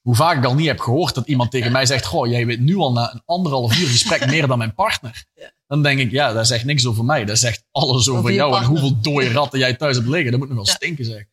Hoe 0.02 0.16
vaak 0.16 0.38
ik 0.38 0.46
al 0.46 0.56
niet 0.56 0.68
heb 0.68 0.80
gehoord 0.80 1.16
dat 1.16 1.28
iemand 1.28 1.52
tegen 1.52 1.72
mij 1.72 1.86
zegt, 1.86 2.06
goh, 2.06 2.28
jij 2.28 2.46
weet 2.46 2.60
nu 2.60 2.76
al 2.76 2.92
na 2.92 3.14
een 3.14 3.22
anderhalf 3.26 3.78
uur 3.80 3.88
gesprek 3.88 4.26
meer 4.34 4.48
dan 4.48 4.58
mijn 4.58 4.74
partner. 4.74 5.26
Ja. 5.34 5.52
Dan 5.68 5.84
denk 5.84 6.00
ik, 6.00 6.12
ja, 6.12 6.34
dat 6.34 6.48
zegt 6.48 6.66
niks 6.66 6.86
over 6.86 7.06
mij. 7.06 7.26
Dat 7.26 7.38
zegt 7.38 7.64
alles 7.72 8.10
over, 8.10 8.32
jou 8.34 8.58
en 8.58 8.64
hoeveel 8.64 9.02
dode 9.02 9.32
ratten 9.32 9.60
jij 9.60 9.74
thuis 9.74 9.96
hebt 9.96 10.08
liggen. 10.08 10.32
Dat 10.32 10.40
moet 10.40 10.50
nog 10.50 10.58
wel 10.58 10.68
Ja. 10.68 10.74
stinken 10.74 11.06
zeggen. 11.06 11.30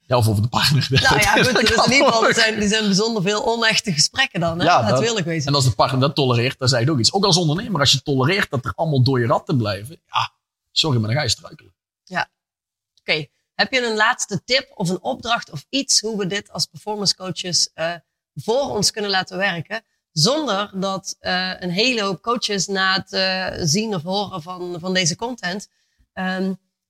Ja, 0.00 0.16
of 0.16 0.28
over 0.28 0.42
de 0.42 0.48
partner. 0.48 0.88
Nou 0.90 1.20
ja, 1.20 1.32
goed. 1.32 1.60
Dus 1.60 1.84
in 1.86 1.92
ieder 1.92 2.06
geval, 2.06 2.28
er 2.28 2.34
zijn, 2.34 2.54
er 2.54 2.68
zijn 2.68 2.84
bijzonder 2.84 3.22
veel 3.22 3.46
onechte 3.46 3.92
gesprekken 3.92 4.40
dan. 4.40 4.58
Hè? 4.58 4.64
Ja, 4.64 5.00
wezen. 5.24 5.48
En 5.48 5.54
als 5.54 5.64
de 5.64 5.70
partner 5.70 6.00
dat 6.00 6.14
tolereert, 6.14 6.58
dan 6.58 6.68
zeg 6.68 6.80
je 6.84 6.90
ook 6.90 6.98
iets. 6.98 7.12
Ook 7.12 7.24
als 7.24 7.36
ondernemer, 7.36 7.80
als 7.80 7.92
je 7.92 8.02
tolereert 8.02 8.50
dat 8.50 8.64
er 8.64 8.72
allemaal 8.74 9.02
dode 9.02 9.26
ratten 9.26 9.56
blijven. 9.56 10.00
Ja, 10.06 10.32
sorry, 10.72 10.98
maar 10.98 11.06
dan 11.06 11.16
ga 11.16 11.22
je 11.22 11.28
struikelen. 11.28 11.74
Oké, 13.08 13.26
heb 13.54 13.72
je 13.72 13.86
een 13.86 13.96
laatste 13.96 14.44
tip 14.44 14.70
of 14.74 14.88
een 14.88 15.02
opdracht 15.02 15.50
of 15.50 15.66
iets 15.68 16.00
hoe 16.00 16.18
we 16.18 16.26
dit 16.26 16.50
als 16.52 16.66
performance 16.66 17.14
coaches 17.16 17.70
eh, 17.74 17.92
voor 18.34 18.70
ons 18.70 18.90
kunnen 18.90 19.10
laten 19.10 19.36
werken? 19.36 19.84
Zonder 20.12 20.70
dat 20.74 21.16
eh, 21.18 21.50
een 21.58 21.70
hele 21.70 22.02
hoop 22.02 22.22
coaches 22.22 22.66
na 22.66 22.94
het 22.94 23.12
eh, 23.12 23.46
zien 23.66 23.94
of 23.94 24.02
horen 24.02 24.42
van, 24.42 24.76
van 24.80 24.94
deze 24.94 25.16
content 25.16 25.68
ehm, 26.12 26.44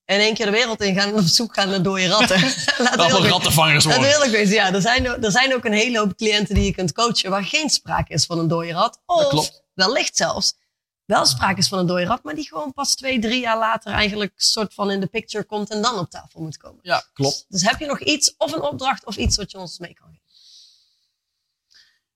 in 0.05 0.19
één 0.21 0.35
keer 0.35 0.47
de 0.47 0.53
wereld 0.53 0.81
ingaan 0.81 1.09
en 1.09 1.15
op 1.23 1.25
zoek 1.27 1.55
gaan 1.55 1.69
naar 1.69 1.83
dode 1.83 2.07
ratten. 2.07 2.41
Laten 2.43 2.75
we 2.77 2.89
Allemaal 2.89 3.05
eerlijk 3.07 3.13
wezen. 3.23 3.31
rattenvangers 3.31 3.85
worden. 3.85 4.03
we 4.03 4.09
eerlijk 4.13 4.31
wezen, 4.31 4.55
ja. 4.55 4.73
Er 4.73 4.81
zijn, 4.81 5.11
ook- 5.11 5.25
er 5.25 5.31
zijn 5.31 5.55
ook 5.55 5.65
een 5.65 5.73
hele 5.73 5.99
hoop 5.99 6.17
cliënten 6.17 6.55
die 6.55 6.65
je 6.65 6.73
kunt 6.75 6.93
coachen 6.93 7.31
waar 7.31 7.45
geen 7.45 7.71
sprake 7.71 8.13
is 8.13 8.25
van 8.27 8.39
een 8.39 8.49
dode 8.49 8.73
rat. 8.73 9.03
Of 9.07 9.29
klopt. 9.29 9.63
wellicht 9.75 10.17
zelfs 10.17 10.55
wel 11.07 11.27
sprake 11.27 11.59
is 11.59 11.69
van 11.69 11.79
een 11.79 11.87
dode 11.87 12.05
rat, 12.05 12.25
maar 12.25 12.35
die 12.35 12.49
gewoon 12.49 12.73
pas 12.73 12.95
twee, 12.95 13.21
drie 13.21 13.41
jaar 13.41 13.59
later 13.59 13.93
eigenlijk 13.93 14.33
soort 14.37 14.75
van 14.75 14.91
in 14.91 15.01
de 15.01 15.07
picture 15.07 15.45
komt 15.45 15.71
en 15.71 15.83
dan 15.83 15.99
op 15.99 16.11
tafel 16.11 16.41
moet 16.41 16.57
komen. 16.57 16.79
Ja, 16.83 17.05
klopt. 17.13 17.45
Dus 17.49 17.63
heb 17.63 17.79
je 17.79 17.87
nog 17.87 18.01
iets 18.01 18.35
of 18.37 18.53
een 18.53 18.63
opdracht 18.63 19.07
of 19.07 19.17
iets 19.17 19.37
wat 19.37 19.51
je 19.51 19.59
ons 19.59 19.79
mee 19.79 19.95
kan 19.95 20.07
geven? 20.07 20.25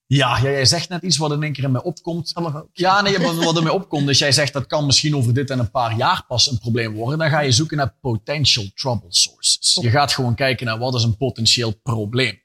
Ja, 0.06 0.36
ja, 0.36 0.42
jij 0.42 0.64
zegt 0.64 0.88
net 0.88 1.02
iets 1.02 1.16
wat 1.16 1.32
in 1.32 1.42
één 1.42 1.52
keer 1.52 1.64
in 1.64 1.70
mij 1.72 1.82
opkomt. 1.82 2.32
Ja, 2.72 3.00
nee, 3.00 3.18
wat, 3.18 3.56
er 3.56 3.62
mij 3.62 3.72
opkomt, 3.72 4.08
is 4.08 4.18
jij 4.18 4.32
zegt 4.32 4.52
dat 4.52 4.66
kan 4.66 4.86
misschien 4.86 5.16
over 5.16 5.34
dit 5.34 5.50
en 5.50 5.58
een 5.58 5.70
paar 5.70 5.96
jaar 5.96 6.24
pas 6.28 6.50
een 6.50 6.58
probleem 6.58 6.94
worden. 6.94 7.18
Dan 7.18 7.30
ga 7.30 7.40
je 7.40 7.52
zoeken 7.52 7.76
naar 7.76 7.94
potential 8.00 8.64
trouble 8.74 9.12
sources. 9.12 9.78
Je 9.80 9.90
gaat 9.90 10.12
gewoon 10.12 10.34
kijken 10.34 10.66
naar 10.66 10.78
wat 10.78 10.94
is 10.94 11.02
een 11.02 11.16
potentieel 11.16 11.72
probleem. 11.82 12.42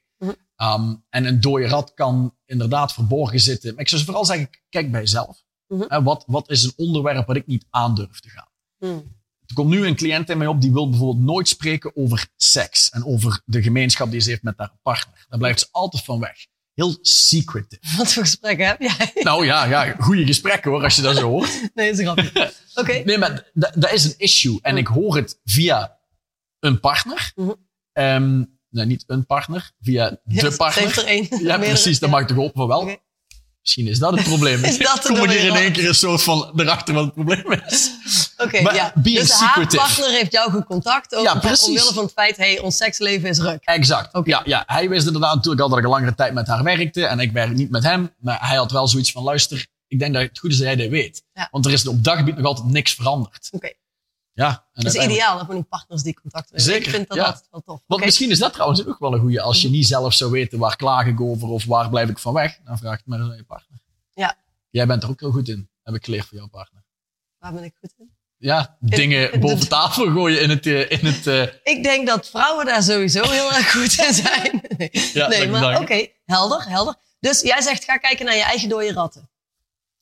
Um, 0.62 1.04
en 1.10 1.24
een 1.24 1.40
dode 1.40 1.68
rat 1.68 1.94
kan 1.94 2.36
inderdaad 2.44 2.92
verborgen 2.92 3.40
zitten. 3.40 3.74
Maar 3.74 3.82
ik 3.82 3.88
zou 3.88 4.04
vooral 4.04 4.24
zeggen, 4.24 4.50
kijk 4.68 4.90
bij 4.90 5.00
jezelf. 5.00 5.44
Mhm. 5.68 6.02
Wat, 6.02 6.24
wat 6.26 6.50
is 6.50 6.62
een 6.64 6.72
onderwerp 6.76 7.26
wat 7.26 7.36
ik 7.36 7.46
niet 7.46 7.66
aandurf 7.70 8.20
te 8.20 8.28
gaan? 8.28 8.48
Hmm. 8.78 9.14
Er 9.46 9.54
komt 9.54 9.70
nu 9.70 9.86
een 9.86 9.96
cliënt 9.96 10.30
in 10.30 10.38
mij 10.38 10.46
op 10.46 10.60
die 10.60 10.72
wil 10.72 10.88
bijvoorbeeld 10.88 11.24
nooit 11.26 11.48
spreken 11.48 11.96
over 11.96 12.28
seks 12.36 12.90
en 12.90 13.04
over 13.04 13.40
de 13.44 13.62
gemeenschap 13.62 14.10
die 14.10 14.20
ze 14.20 14.30
heeft 14.30 14.42
met 14.42 14.54
haar 14.56 14.72
partner. 14.82 15.26
Daar 15.28 15.38
blijft 15.38 15.60
ze 15.60 15.66
altijd 15.70 16.04
van 16.04 16.20
weg. 16.20 16.46
Heel 16.74 16.98
secretive. 17.00 17.96
Wat 17.96 18.12
voor 18.12 18.22
gesprekken 18.22 18.66
heb 18.66 18.80
jij? 18.80 19.10
Nou 19.14 19.44
ja, 19.46 19.64
ja 19.64 19.94
goede 19.98 20.26
gesprekken 20.26 20.70
hoor, 20.70 20.82
als 20.82 20.96
je 20.96 21.02
dat 21.02 21.16
zo 21.16 21.28
hoort. 21.28 21.60
Nee, 21.74 21.90
is 21.90 21.98
een 21.98 22.04
grapje. 22.04 22.52
Oké. 22.80 22.92
Nee, 22.92 23.18
maar 23.18 23.50
dat 23.54 23.92
is 23.92 24.04
een 24.04 24.14
issue. 24.16 24.58
En 24.62 24.76
ik 24.76 24.86
hoor 24.86 25.16
het 25.16 25.40
via 25.44 25.98
een 26.58 26.80
partner. 26.80 27.32
Nee, 28.70 28.86
niet 28.86 29.04
een 29.06 29.26
partner, 29.26 29.72
via 29.80 30.10
de 30.10 30.20
Ja, 30.24 30.42
Heeft 30.42 30.56
partner. 30.56 30.98
er 30.98 31.04
één. 31.06 31.28
Ja, 31.42 31.58
precies. 31.58 31.98
Dan 31.98 32.10
mag 32.10 32.20
ik 32.20 32.26
toch 32.26 32.36
op 32.36 32.52
van 32.54 32.68
wel. 32.68 32.98
Misschien 33.66 33.86
is 33.86 33.98
dat 33.98 34.14
het 34.14 34.22
probleem. 34.22 34.64
Is 34.70 34.78
dat 34.78 35.06
Kom 35.06 35.28
hier 35.28 35.44
in 35.44 35.54
één 35.54 35.72
keer 35.72 35.88
een 35.88 35.94
soort 35.94 36.22
van 36.22 36.52
erachter 36.56 36.94
wat 36.94 37.04
het 37.04 37.14
probleem 37.14 37.52
is. 37.66 37.90
Oké, 38.36 38.62
Maar 38.62 38.74
ja. 38.74 38.92
Dus 38.94 39.30
haar 39.32 39.66
partner 39.66 40.10
heeft 40.10 40.32
jou 40.32 40.50
gecontact 40.50 41.14
over, 41.14 41.32
Ja, 41.32 41.38
precies. 41.38 41.66
omwille 41.66 41.92
van 41.92 42.04
het 42.04 42.12
feit, 42.12 42.36
hey, 42.36 42.58
ons 42.58 42.76
seksleven 42.76 43.28
is 43.28 43.38
ruk. 43.38 43.64
Exact. 43.64 44.20
Ja, 44.24 44.42
ja, 44.44 44.62
hij 44.66 44.88
wist 44.88 45.06
inderdaad 45.06 45.34
natuurlijk 45.34 45.62
al 45.62 45.68
dat 45.68 45.78
ik 45.78 45.84
een 45.84 45.90
langere 45.90 46.14
tijd 46.14 46.32
met 46.34 46.46
haar 46.46 46.62
werkte. 46.62 47.06
En 47.06 47.18
ik 47.20 47.32
werk 47.32 47.52
niet 47.54 47.70
met 47.70 47.82
hem. 47.82 48.14
Maar 48.18 48.48
hij 48.48 48.56
had 48.56 48.70
wel 48.72 48.88
zoiets 48.88 49.12
van, 49.12 49.22
luister, 49.22 49.66
ik 49.88 49.98
denk 49.98 50.14
dat 50.14 50.22
het 50.22 50.38
goed 50.38 50.50
is 50.50 50.56
dat 50.56 50.66
jij 50.66 50.76
dit 50.76 50.90
weet. 50.90 51.22
Ja. 51.32 51.48
Want 51.50 51.66
er 51.66 51.72
is 51.72 51.86
op 51.86 52.04
dat 52.04 52.16
gebied 52.16 52.36
nog 52.36 52.46
altijd 52.46 52.66
niks 52.66 52.94
veranderd. 52.94 53.48
Oké. 53.50 53.72
Ja, 54.36 54.66
en 54.72 54.84
Dat 54.84 54.94
is 54.94 55.04
ideaal, 55.04 55.44
van 55.46 55.54
die 55.54 55.64
partners 55.64 56.02
die 56.02 56.20
contact 56.20 56.44
hebben. 56.44 56.64
Zeker, 56.66 56.82
Ik 56.86 56.90
vind 56.94 57.08
dat 57.08 57.16
ja. 57.16 57.24
altijd 57.24 57.48
wel 57.50 57.60
tof. 57.60 57.80
Want 57.86 58.04
misschien 58.04 58.30
is 58.30 58.38
dat 58.38 58.52
trouwens 58.52 58.86
ook 58.86 58.98
wel 58.98 59.12
een 59.14 59.20
goeie. 59.20 59.40
Als 59.40 59.62
je 59.62 59.70
niet 59.70 59.86
zelf 59.86 60.14
zou 60.14 60.30
weten 60.30 60.58
waar 60.58 60.76
klaag 60.76 61.06
ik 61.06 61.20
over 61.20 61.48
of 61.48 61.64
waar 61.64 61.88
blijf 61.88 62.08
ik 62.08 62.18
van 62.18 62.32
weg, 62.32 62.58
dan 62.64 62.78
vraag 62.78 62.96
het 62.96 63.06
maar 63.06 63.18
aan 63.20 63.36
je 63.36 63.44
partner. 63.44 63.78
Ja. 64.14 64.36
Jij 64.70 64.86
bent 64.86 65.02
er 65.02 65.08
ook 65.08 65.20
heel 65.20 65.30
goed 65.30 65.48
in, 65.48 65.70
heb 65.82 65.94
ik 65.94 66.04
geleerd 66.04 66.26
van 66.26 66.38
jouw 66.38 66.48
partner. 66.48 66.84
Waar 67.38 67.52
ben 67.52 67.64
ik 67.64 67.74
goed 67.80 67.92
in? 67.98 68.14
Ja, 68.38 68.76
dingen 68.80 69.32
in 69.32 69.40
boven 69.40 69.60
de- 69.60 69.66
tafel 69.66 70.10
gooien 70.12 70.40
in 70.42 70.50
het... 70.50 70.66
eh, 70.66 70.90
In 70.90 71.06
het 71.06 71.26
eh, 71.26 71.42
Ik 71.74 71.82
denk 71.82 72.06
dat 72.06 72.28
vrouwen 72.28 72.66
daar 72.66 72.82
sowieso 72.82 73.30
heel 73.30 73.52
erg 73.52 73.70
goed 73.72 73.98
in 74.06 74.14
zijn. 74.14 74.62
Nee, 74.76 74.90
Ja, 75.12 75.28
nee 75.28 75.48
maar 75.48 75.80
oké, 75.80 76.06
helder, 76.24 76.68
helder. 76.68 76.94
Dus 77.20 77.40
jij 77.40 77.60
zegt, 77.60 77.84
ga 77.84 77.96
kijken 77.96 78.24
naar 78.26 78.34
je 78.36 78.42
eigen 78.42 78.68
dode 78.68 78.92
ratten. 78.92 79.30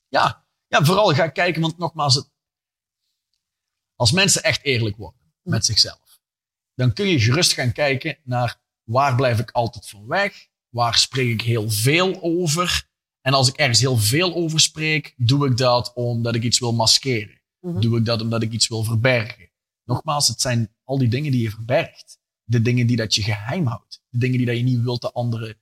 ja. 0.09 0.45
ja, 0.69 0.85
vooral 0.85 1.15
ga 1.15 1.29
kijken, 1.29 1.61
want 1.63 1.79
nogmaals, 1.79 2.15
het, 2.15 2.31
als 3.97 4.13
mensen 4.13 4.43
echt 4.43 4.63
eerlijk 4.63 4.97
worden 4.97 5.33
met 5.43 5.65
zichzelf, 5.65 6.21
dan 6.75 6.93
kun 6.93 7.09
je 7.09 7.21
gerust 7.21 7.53
gaan 7.53 7.73
kijken 7.73 8.19
naar 8.25 8.61
waar 8.83 9.15
blijf 9.15 9.39
ik 9.39 9.51
altijd 9.51 9.89
van 9.89 10.07
weg, 10.07 10.49
waar 10.69 10.95
spreek 10.95 11.33
ik 11.33 11.41
heel 11.41 11.71
veel 11.71 12.23
over. 12.23 12.89
En 13.21 13.35
als 13.35 13.49
ik 13.49 13.57
ergens 13.57 13.81
heel 13.81 13.97
veel 13.97 14.35
over 14.35 14.61
spreek, 14.61 15.15
doe 15.17 15.47
ik 15.47 15.57
dat 15.57 15.93
omdat 15.93 16.35
ik 16.35 16.43
iets 16.43 16.59
wil 16.59 16.73
maskeren. 16.73 17.41
Mhm. 17.61 17.81
Doe 17.81 17.99
ik 17.99 18.05
dat 18.05 18.21
omdat 18.21 18.43
ik 18.43 18.53
iets 18.53 18.69
wil 18.69 18.85
verbergen. 18.85 19.51
Nogmaals, 19.85 20.29
het 20.29 20.41
zijn 20.41 20.75
al 20.85 20.99
die 20.99 21.09
dingen 21.09 21.33
die 21.33 21.43
je 21.43 21.51
verbergt. 21.51 22.19
De 22.45 22.63
dingen 22.63 22.87
die 22.87 22.97
dat 22.97 23.15
je 23.15 23.23
geheim 23.23 23.67
houdt. 23.67 24.03
De 24.09 24.19
dingen 24.19 24.37
die 24.37 24.47
dat 24.47 24.57
je 24.57 24.63
niet 24.63 24.83
wilt 24.83 25.01
dat 25.01 25.15
anderen... 25.15 25.59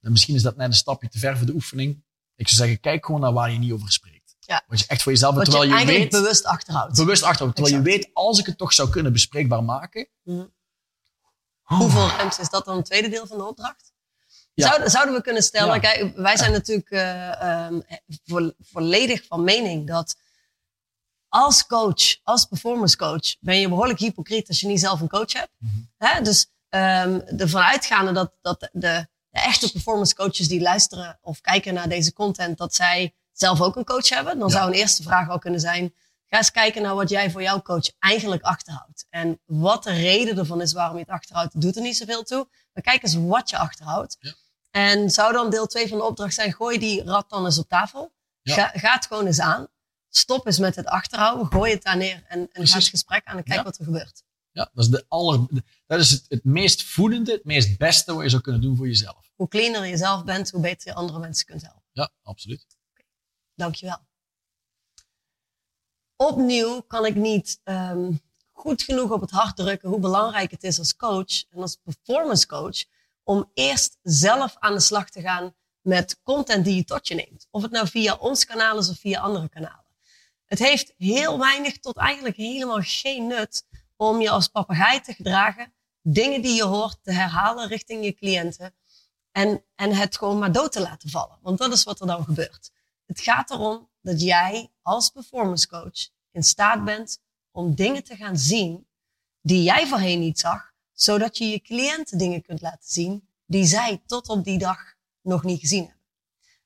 En 0.00 0.12
misschien 0.12 0.34
is 0.34 0.42
dat 0.42 0.56
net 0.56 0.66
een 0.66 0.74
stapje 0.74 1.08
te 1.08 1.18
ver 1.18 1.36
voor 1.36 1.46
de 1.46 1.52
oefening. 1.52 2.04
Ik 2.34 2.48
zou 2.48 2.60
zeggen, 2.60 2.80
kijk 2.80 3.06
gewoon 3.06 3.20
naar 3.20 3.32
waar 3.32 3.52
je 3.52 3.58
niet 3.58 3.72
over 3.72 3.92
spreekt. 3.92 4.15
Ja. 4.46 4.64
Wat 4.66 4.78
je 4.80 4.86
echt 4.86 5.02
voor 5.02 5.12
jezelf... 5.12 5.34
Wat 5.34 5.46
je 5.46 5.50
terwijl 5.50 5.70
je, 5.70 5.76
eigenlijk 5.76 6.12
weet, 6.12 6.20
bewust 6.22 6.44
achterhoudt. 6.44 6.96
bewust 6.96 7.22
achterhoudt. 7.22 7.56
Terwijl 7.56 7.76
je 7.76 7.82
weet, 7.82 8.10
als 8.12 8.38
ik 8.38 8.46
het 8.46 8.58
toch 8.58 8.72
zou 8.72 8.90
kunnen 8.90 9.12
bespreekbaar 9.12 9.64
maken... 9.64 10.08
Mhm. 10.22 10.44
Hoeveel 11.62 12.08
ruimte 12.08 12.40
is 12.40 12.50
dat 12.50 12.64
dan 12.64 12.76
een 12.76 12.82
tweede 12.82 13.08
deel 13.08 13.26
van 13.26 13.38
de 13.38 13.44
opdracht? 13.46 13.92
Ja. 14.54 14.66
Zouden, 14.66 14.90
zouden 14.90 15.14
we 15.14 15.22
kunnen 15.22 15.42
stellen, 15.42 15.74
Ja. 15.74 15.78
kijk, 15.80 16.16
wij 16.16 16.36
zijn 16.36 16.52
natuurlijk 16.52 16.90
eh, 16.90 17.42
ehm, 17.42 17.80
vo- 18.24 18.52
volledig 18.60 19.24
van 19.26 19.44
mening 19.44 19.86
dat 19.86 20.16
als 21.28 21.66
coach, 21.66 22.16
als 22.22 22.44
performance 22.44 22.96
coach, 22.96 23.36
ben 23.40 23.60
je 23.60 23.68
behoorlijk 23.68 23.98
hypocriet 23.98 24.48
als 24.48 24.60
je 24.60 24.66
niet 24.66 24.80
zelf 24.80 25.00
een 25.00 25.08
coach 25.08 25.32
hebt. 25.32 25.50
Mhm. 25.58 25.72
Hè? 25.96 26.22
Dus 26.22 26.46
ehm 26.68 27.20
ervan 27.38 27.62
uitgaande 27.62 28.12
dat, 28.12 28.32
dat 28.42 28.60
de, 28.60 28.68
de 29.30 29.40
echte 29.40 29.72
performance 29.72 30.14
coaches 30.14 30.48
die 30.48 30.60
luisteren 30.60 31.18
of 31.20 31.40
kijken 31.40 31.74
naar 31.74 31.88
deze 31.88 32.12
content, 32.12 32.58
dat 32.58 32.74
zij 32.74 33.14
zelf 33.38 33.60
ook 33.60 33.76
een 33.76 33.84
coach 33.84 34.08
hebben, 34.08 34.38
dan 34.38 34.48
Ja. 34.48 34.54
zou 34.54 34.66
een 34.70 34.78
eerste 34.78 35.02
vraag 35.02 35.26
wel 35.26 35.38
kunnen 35.38 35.60
zijn, 35.60 35.94
ga 36.26 36.36
eens 36.36 36.50
kijken 36.50 36.82
naar 36.82 36.94
wat 36.94 37.08
jij 37.08 37.30
voor 37.30 37.42
jouw 37.42 37.62
coach 37.62 37.90
eigenlijk 37.98 38.42
achterhoudt. 38.42 39.06
En 39.10 39.40
wat 39.44 39.82
de 39.82 39.92
reden 39.92 40.38
ervan 40.38 40.60
is 40.60 40.72
waarom 40.72 40.94
je 40.96 41.02
het 41.02 41.10
achterhoudt, 41.12 41.60
doet 41.60 41.76
er 41.76 41.82
niet 41.82 41.96
zoveel 41.96 42.22
toe. 42.22 42.48
Maar 42.72 42.82
kijk 42.82 43.02
eens 43.02 43.14
wat 43.14 43.50
je 43.50 43.58
achterhoudt. 43.58 44.16
Ja. 44.20 44.34
En 44.70 45.10
zou 45.10 45.32
dan 45.32 45.50
deel 45.50 45.66
2 45.66 45.88
van 45.88 45.98
de 45.98 46.04
opdracht 46.04 46.34
zijn, 46.34 46.52
gooi 46.52 46.78
die 46.78 47.04
rat 47.04 47.30
dan 47.30 47.44
eens 47.44 47.58
op 47.58 47.68
tafel. 47.68 48.12
Ja. 48.42 48.54
Ga, 48.54 48.70
ga 48.78 48.92
het 48.94 49.06
gewoon 49.06 49.26
eens 49.26 49.40
aan. 49.40 49.66
Stop 50.08 50.46
eens 50.46 50.58
met 50.58 50.76
het 50.76 50.86
achterhouden. 50.86 51.46
Gooi 51.46 51.72
het 51.72 51.82
daar 51.82 51.96
neer 51.96 52.24
en, 52.28 52.48
en 52.52 52.66
ga 52.66 52.78
het 52.78 52.88
gesprek 52.88 53.24
aan 53.24 53.36
en 53.36 53.44
kijk 53.44 53.62
wat 53.62 53.78
er 53.78 53.84
gebeurt. 53.84 54.22
Ja, 54.52 54.70
dat 54.74 54.84
is, 54.84 54.90
de 54.90 55.04
aller, 55.08 55.46
dat 55.86 56.00
is 56.00 56.10
het, 56.10 56.24
het 56.28 56.44
meest 56.44 56.82
voedende, 56.84 57.32
het 57.32 57.44
meest 57.44 57.78
beste 57.78 58.14
wat 58.14 58.22
je 58.22 58.28
zou 58.28 58.42
kunnen 58.42 58.60
doen 58.60 58.76
voor 58.76 58.86
jezelf. 58.86 59.30
Hoe 59.34 59.48
cleaner 59.48 59.86
je 59.86 59.96
zelf 59.96 60.24
bent, 60.24 60.50
hoe 60.50 60.60
beter 60.60 60.88
je 60.88 60.94
andere 60.94 61.18
mensen 61.18 61.46
kunt 61.46 61.62
helpen. 61.62 61.82
Ja, 61.92 62.10
absoluut. 62.22 62.66
Dankjewel. 63.56 63.98
Opnieuw 66.16 66.80
kan 66.80 67.04
ik 67.04 67.14
niet 67.14 67.60
ehm, 67.64 68.12
goed 68.52 68.82
genoeg 68.82 69.10
op 69.10 69.20
het 69.20 69.30
hart 69.30 69.56
drukken 69.56 69.88
hoe 69.88 69.98
belangrijk 69.98 70.50
het 70.50 70.62
is 70.62 70.78
als 70.78 70.96
coach 70.96 71.44
en 71.50 71.60
als 71.60 71.76
performance 71.76 72.46
coach 72.46 72.84
om 73.22 73.50
eerst 73.54 73.98
zelf 74.02 74.56
aan 74.58 74.72
de 74.72 74.80
slag 74.80 75.10
te 75.10 75.20
gaan 75.20 75.54
met 75.80 76.20
content 76.22 76.64
die 76.64 76.74
je 76.74 76.84
tot 76.84 77.08
je 77.08 77.14
neemt. 77.14 77.46
Of 77.50 77.62
het 77.62 77.70
nou 77.70 77.88
via 77.88 78.14
ons 78.14 78.44
kanaal 78.44 78.78
is 78.78 78.88
of 78.88 78.98
via 78.98 79.20
andere 79.20 79.48
kanalen. 79.48 79.84
Het 80.44 80.58
heeft 80.58 80.94
heel 80.96 81.38
weinig 81.38 81.78
tot 81.78 81.96
eigenlijk 81.96 82.36
helemaal 82.36 82.80
geen 82.80 83.26
nut 83.26 83.66
om 83.96 84.20
je 84.20 84.30
als 84.30 84.48
papegaai 84.48 85.00
te 85.00 85.12
gedragen, 85.12 85.74
dingen 86.02 86.42
die 86.42 86.54
je 86.54 86.64
hoort 86.64 86.98
te 87.02 87.12
herhalen 87.12 87.68
richting 87.68 88.04
je 88.04 88.14
cliënten 88.14 88.74
en, 89.32 89.64
en 89.74 89.92
het 89.92 90.18
gewoon 90.18 90.38
maar 90.38 90.52
dood 90.52 90.72
te 90.72 90.80
laten 90.80 91.10
vallen. 91.10 91.38
Want 91.42 91.58
dat 91.58 91.72
is 91.72 91.84
wat 91.84 92.00
er 92.00 92.06
dan 92.06 92.24
gebeurt. 92.24 92.70
Het 93.06 93.20
gaat 93.20 93.50
erom 93.50 93.90
dat 94.00 94.20
jij 94.20 94.70
als 94.82 95.10
performance 95.10 95.68
coach 95.68 96.08
in 96.30 96.42
staat 96.42 96.84
bent 96.84 97.18
om 97.50 97.74
dingen 97.74 98.04
te 98.04 98.16
gaan 98.16 98.36
zien 98.36 98.86
die 99.40 99.62
jij 99.62 99.86
voorheen 99.86 100.20
niet 100.20 100.38
zag, 100.38 100.72
zodat 100.92 101.38
je 101.38 101.48
je 101.48 101.60
cliënten 101.60 102.18
dingen 102.18 102.42
kunt 102.42 102.60
laten 102.60 102.90
zien 102.90 103.28
die 103.44 103.64
zij 103.64 104.02
tot 104.06 104.28
op 104.28 104.44
die 104.44 104.58
dag 104.58 104.94
nog 105.20 105.44
niet 105.44 105.60
gezien 105.60 105.84
hebben. 105.84 106.04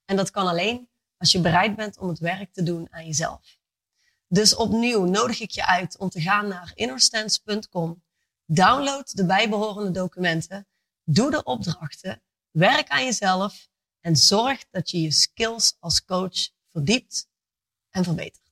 En 0.05 0.17
dat 0.17 0.31
kan 0.31 0.47
alleen 0.47 0.89
als 1.17 1.33
je 1.33 1.41
bereid 1.41 1.77
bent 1.77 1.99
om 1.99 2.09
het 2.09 2.19
werk 2.19 2.53
te 2.53 2.63
doen 2.63 2.89
aan 2.91 3.07
jezelf. 3.07 3.59
Dus 4.27 4.55
opnieuw 4.55 5.05
nodig 5.05 5.41
ik 5.41 5.51
je 5.51 5.67
uit 5.67 5.99
om 5.99 6.09
te 6.09 6.21
gaan 6.21 6.49
naar 6.49 6.73
innerstance.com, 6.75 8.03
download 8.45 9.17
de 9.17 9.27
bijbehorende 9.27 9.91
documenten, 9.91 10.67
doe 11.05 11.31
de 11.31 11.43
opdrachten, 11.43 12.23
werk 12.51 12.89
aan 12.89 13.05
jezelf 13.05 13.69
en 14.01 14.17
zorg 14.17 14.65
dat 14.71 14.91
je 14.91 15.01
je 15.01 15.11
skills 15.11 15.77
als 15.79 16.05
coach 16.05 16.51
verdiept 16.71 17.29
en 17.91 18.05
verbetert. 18.05 18.50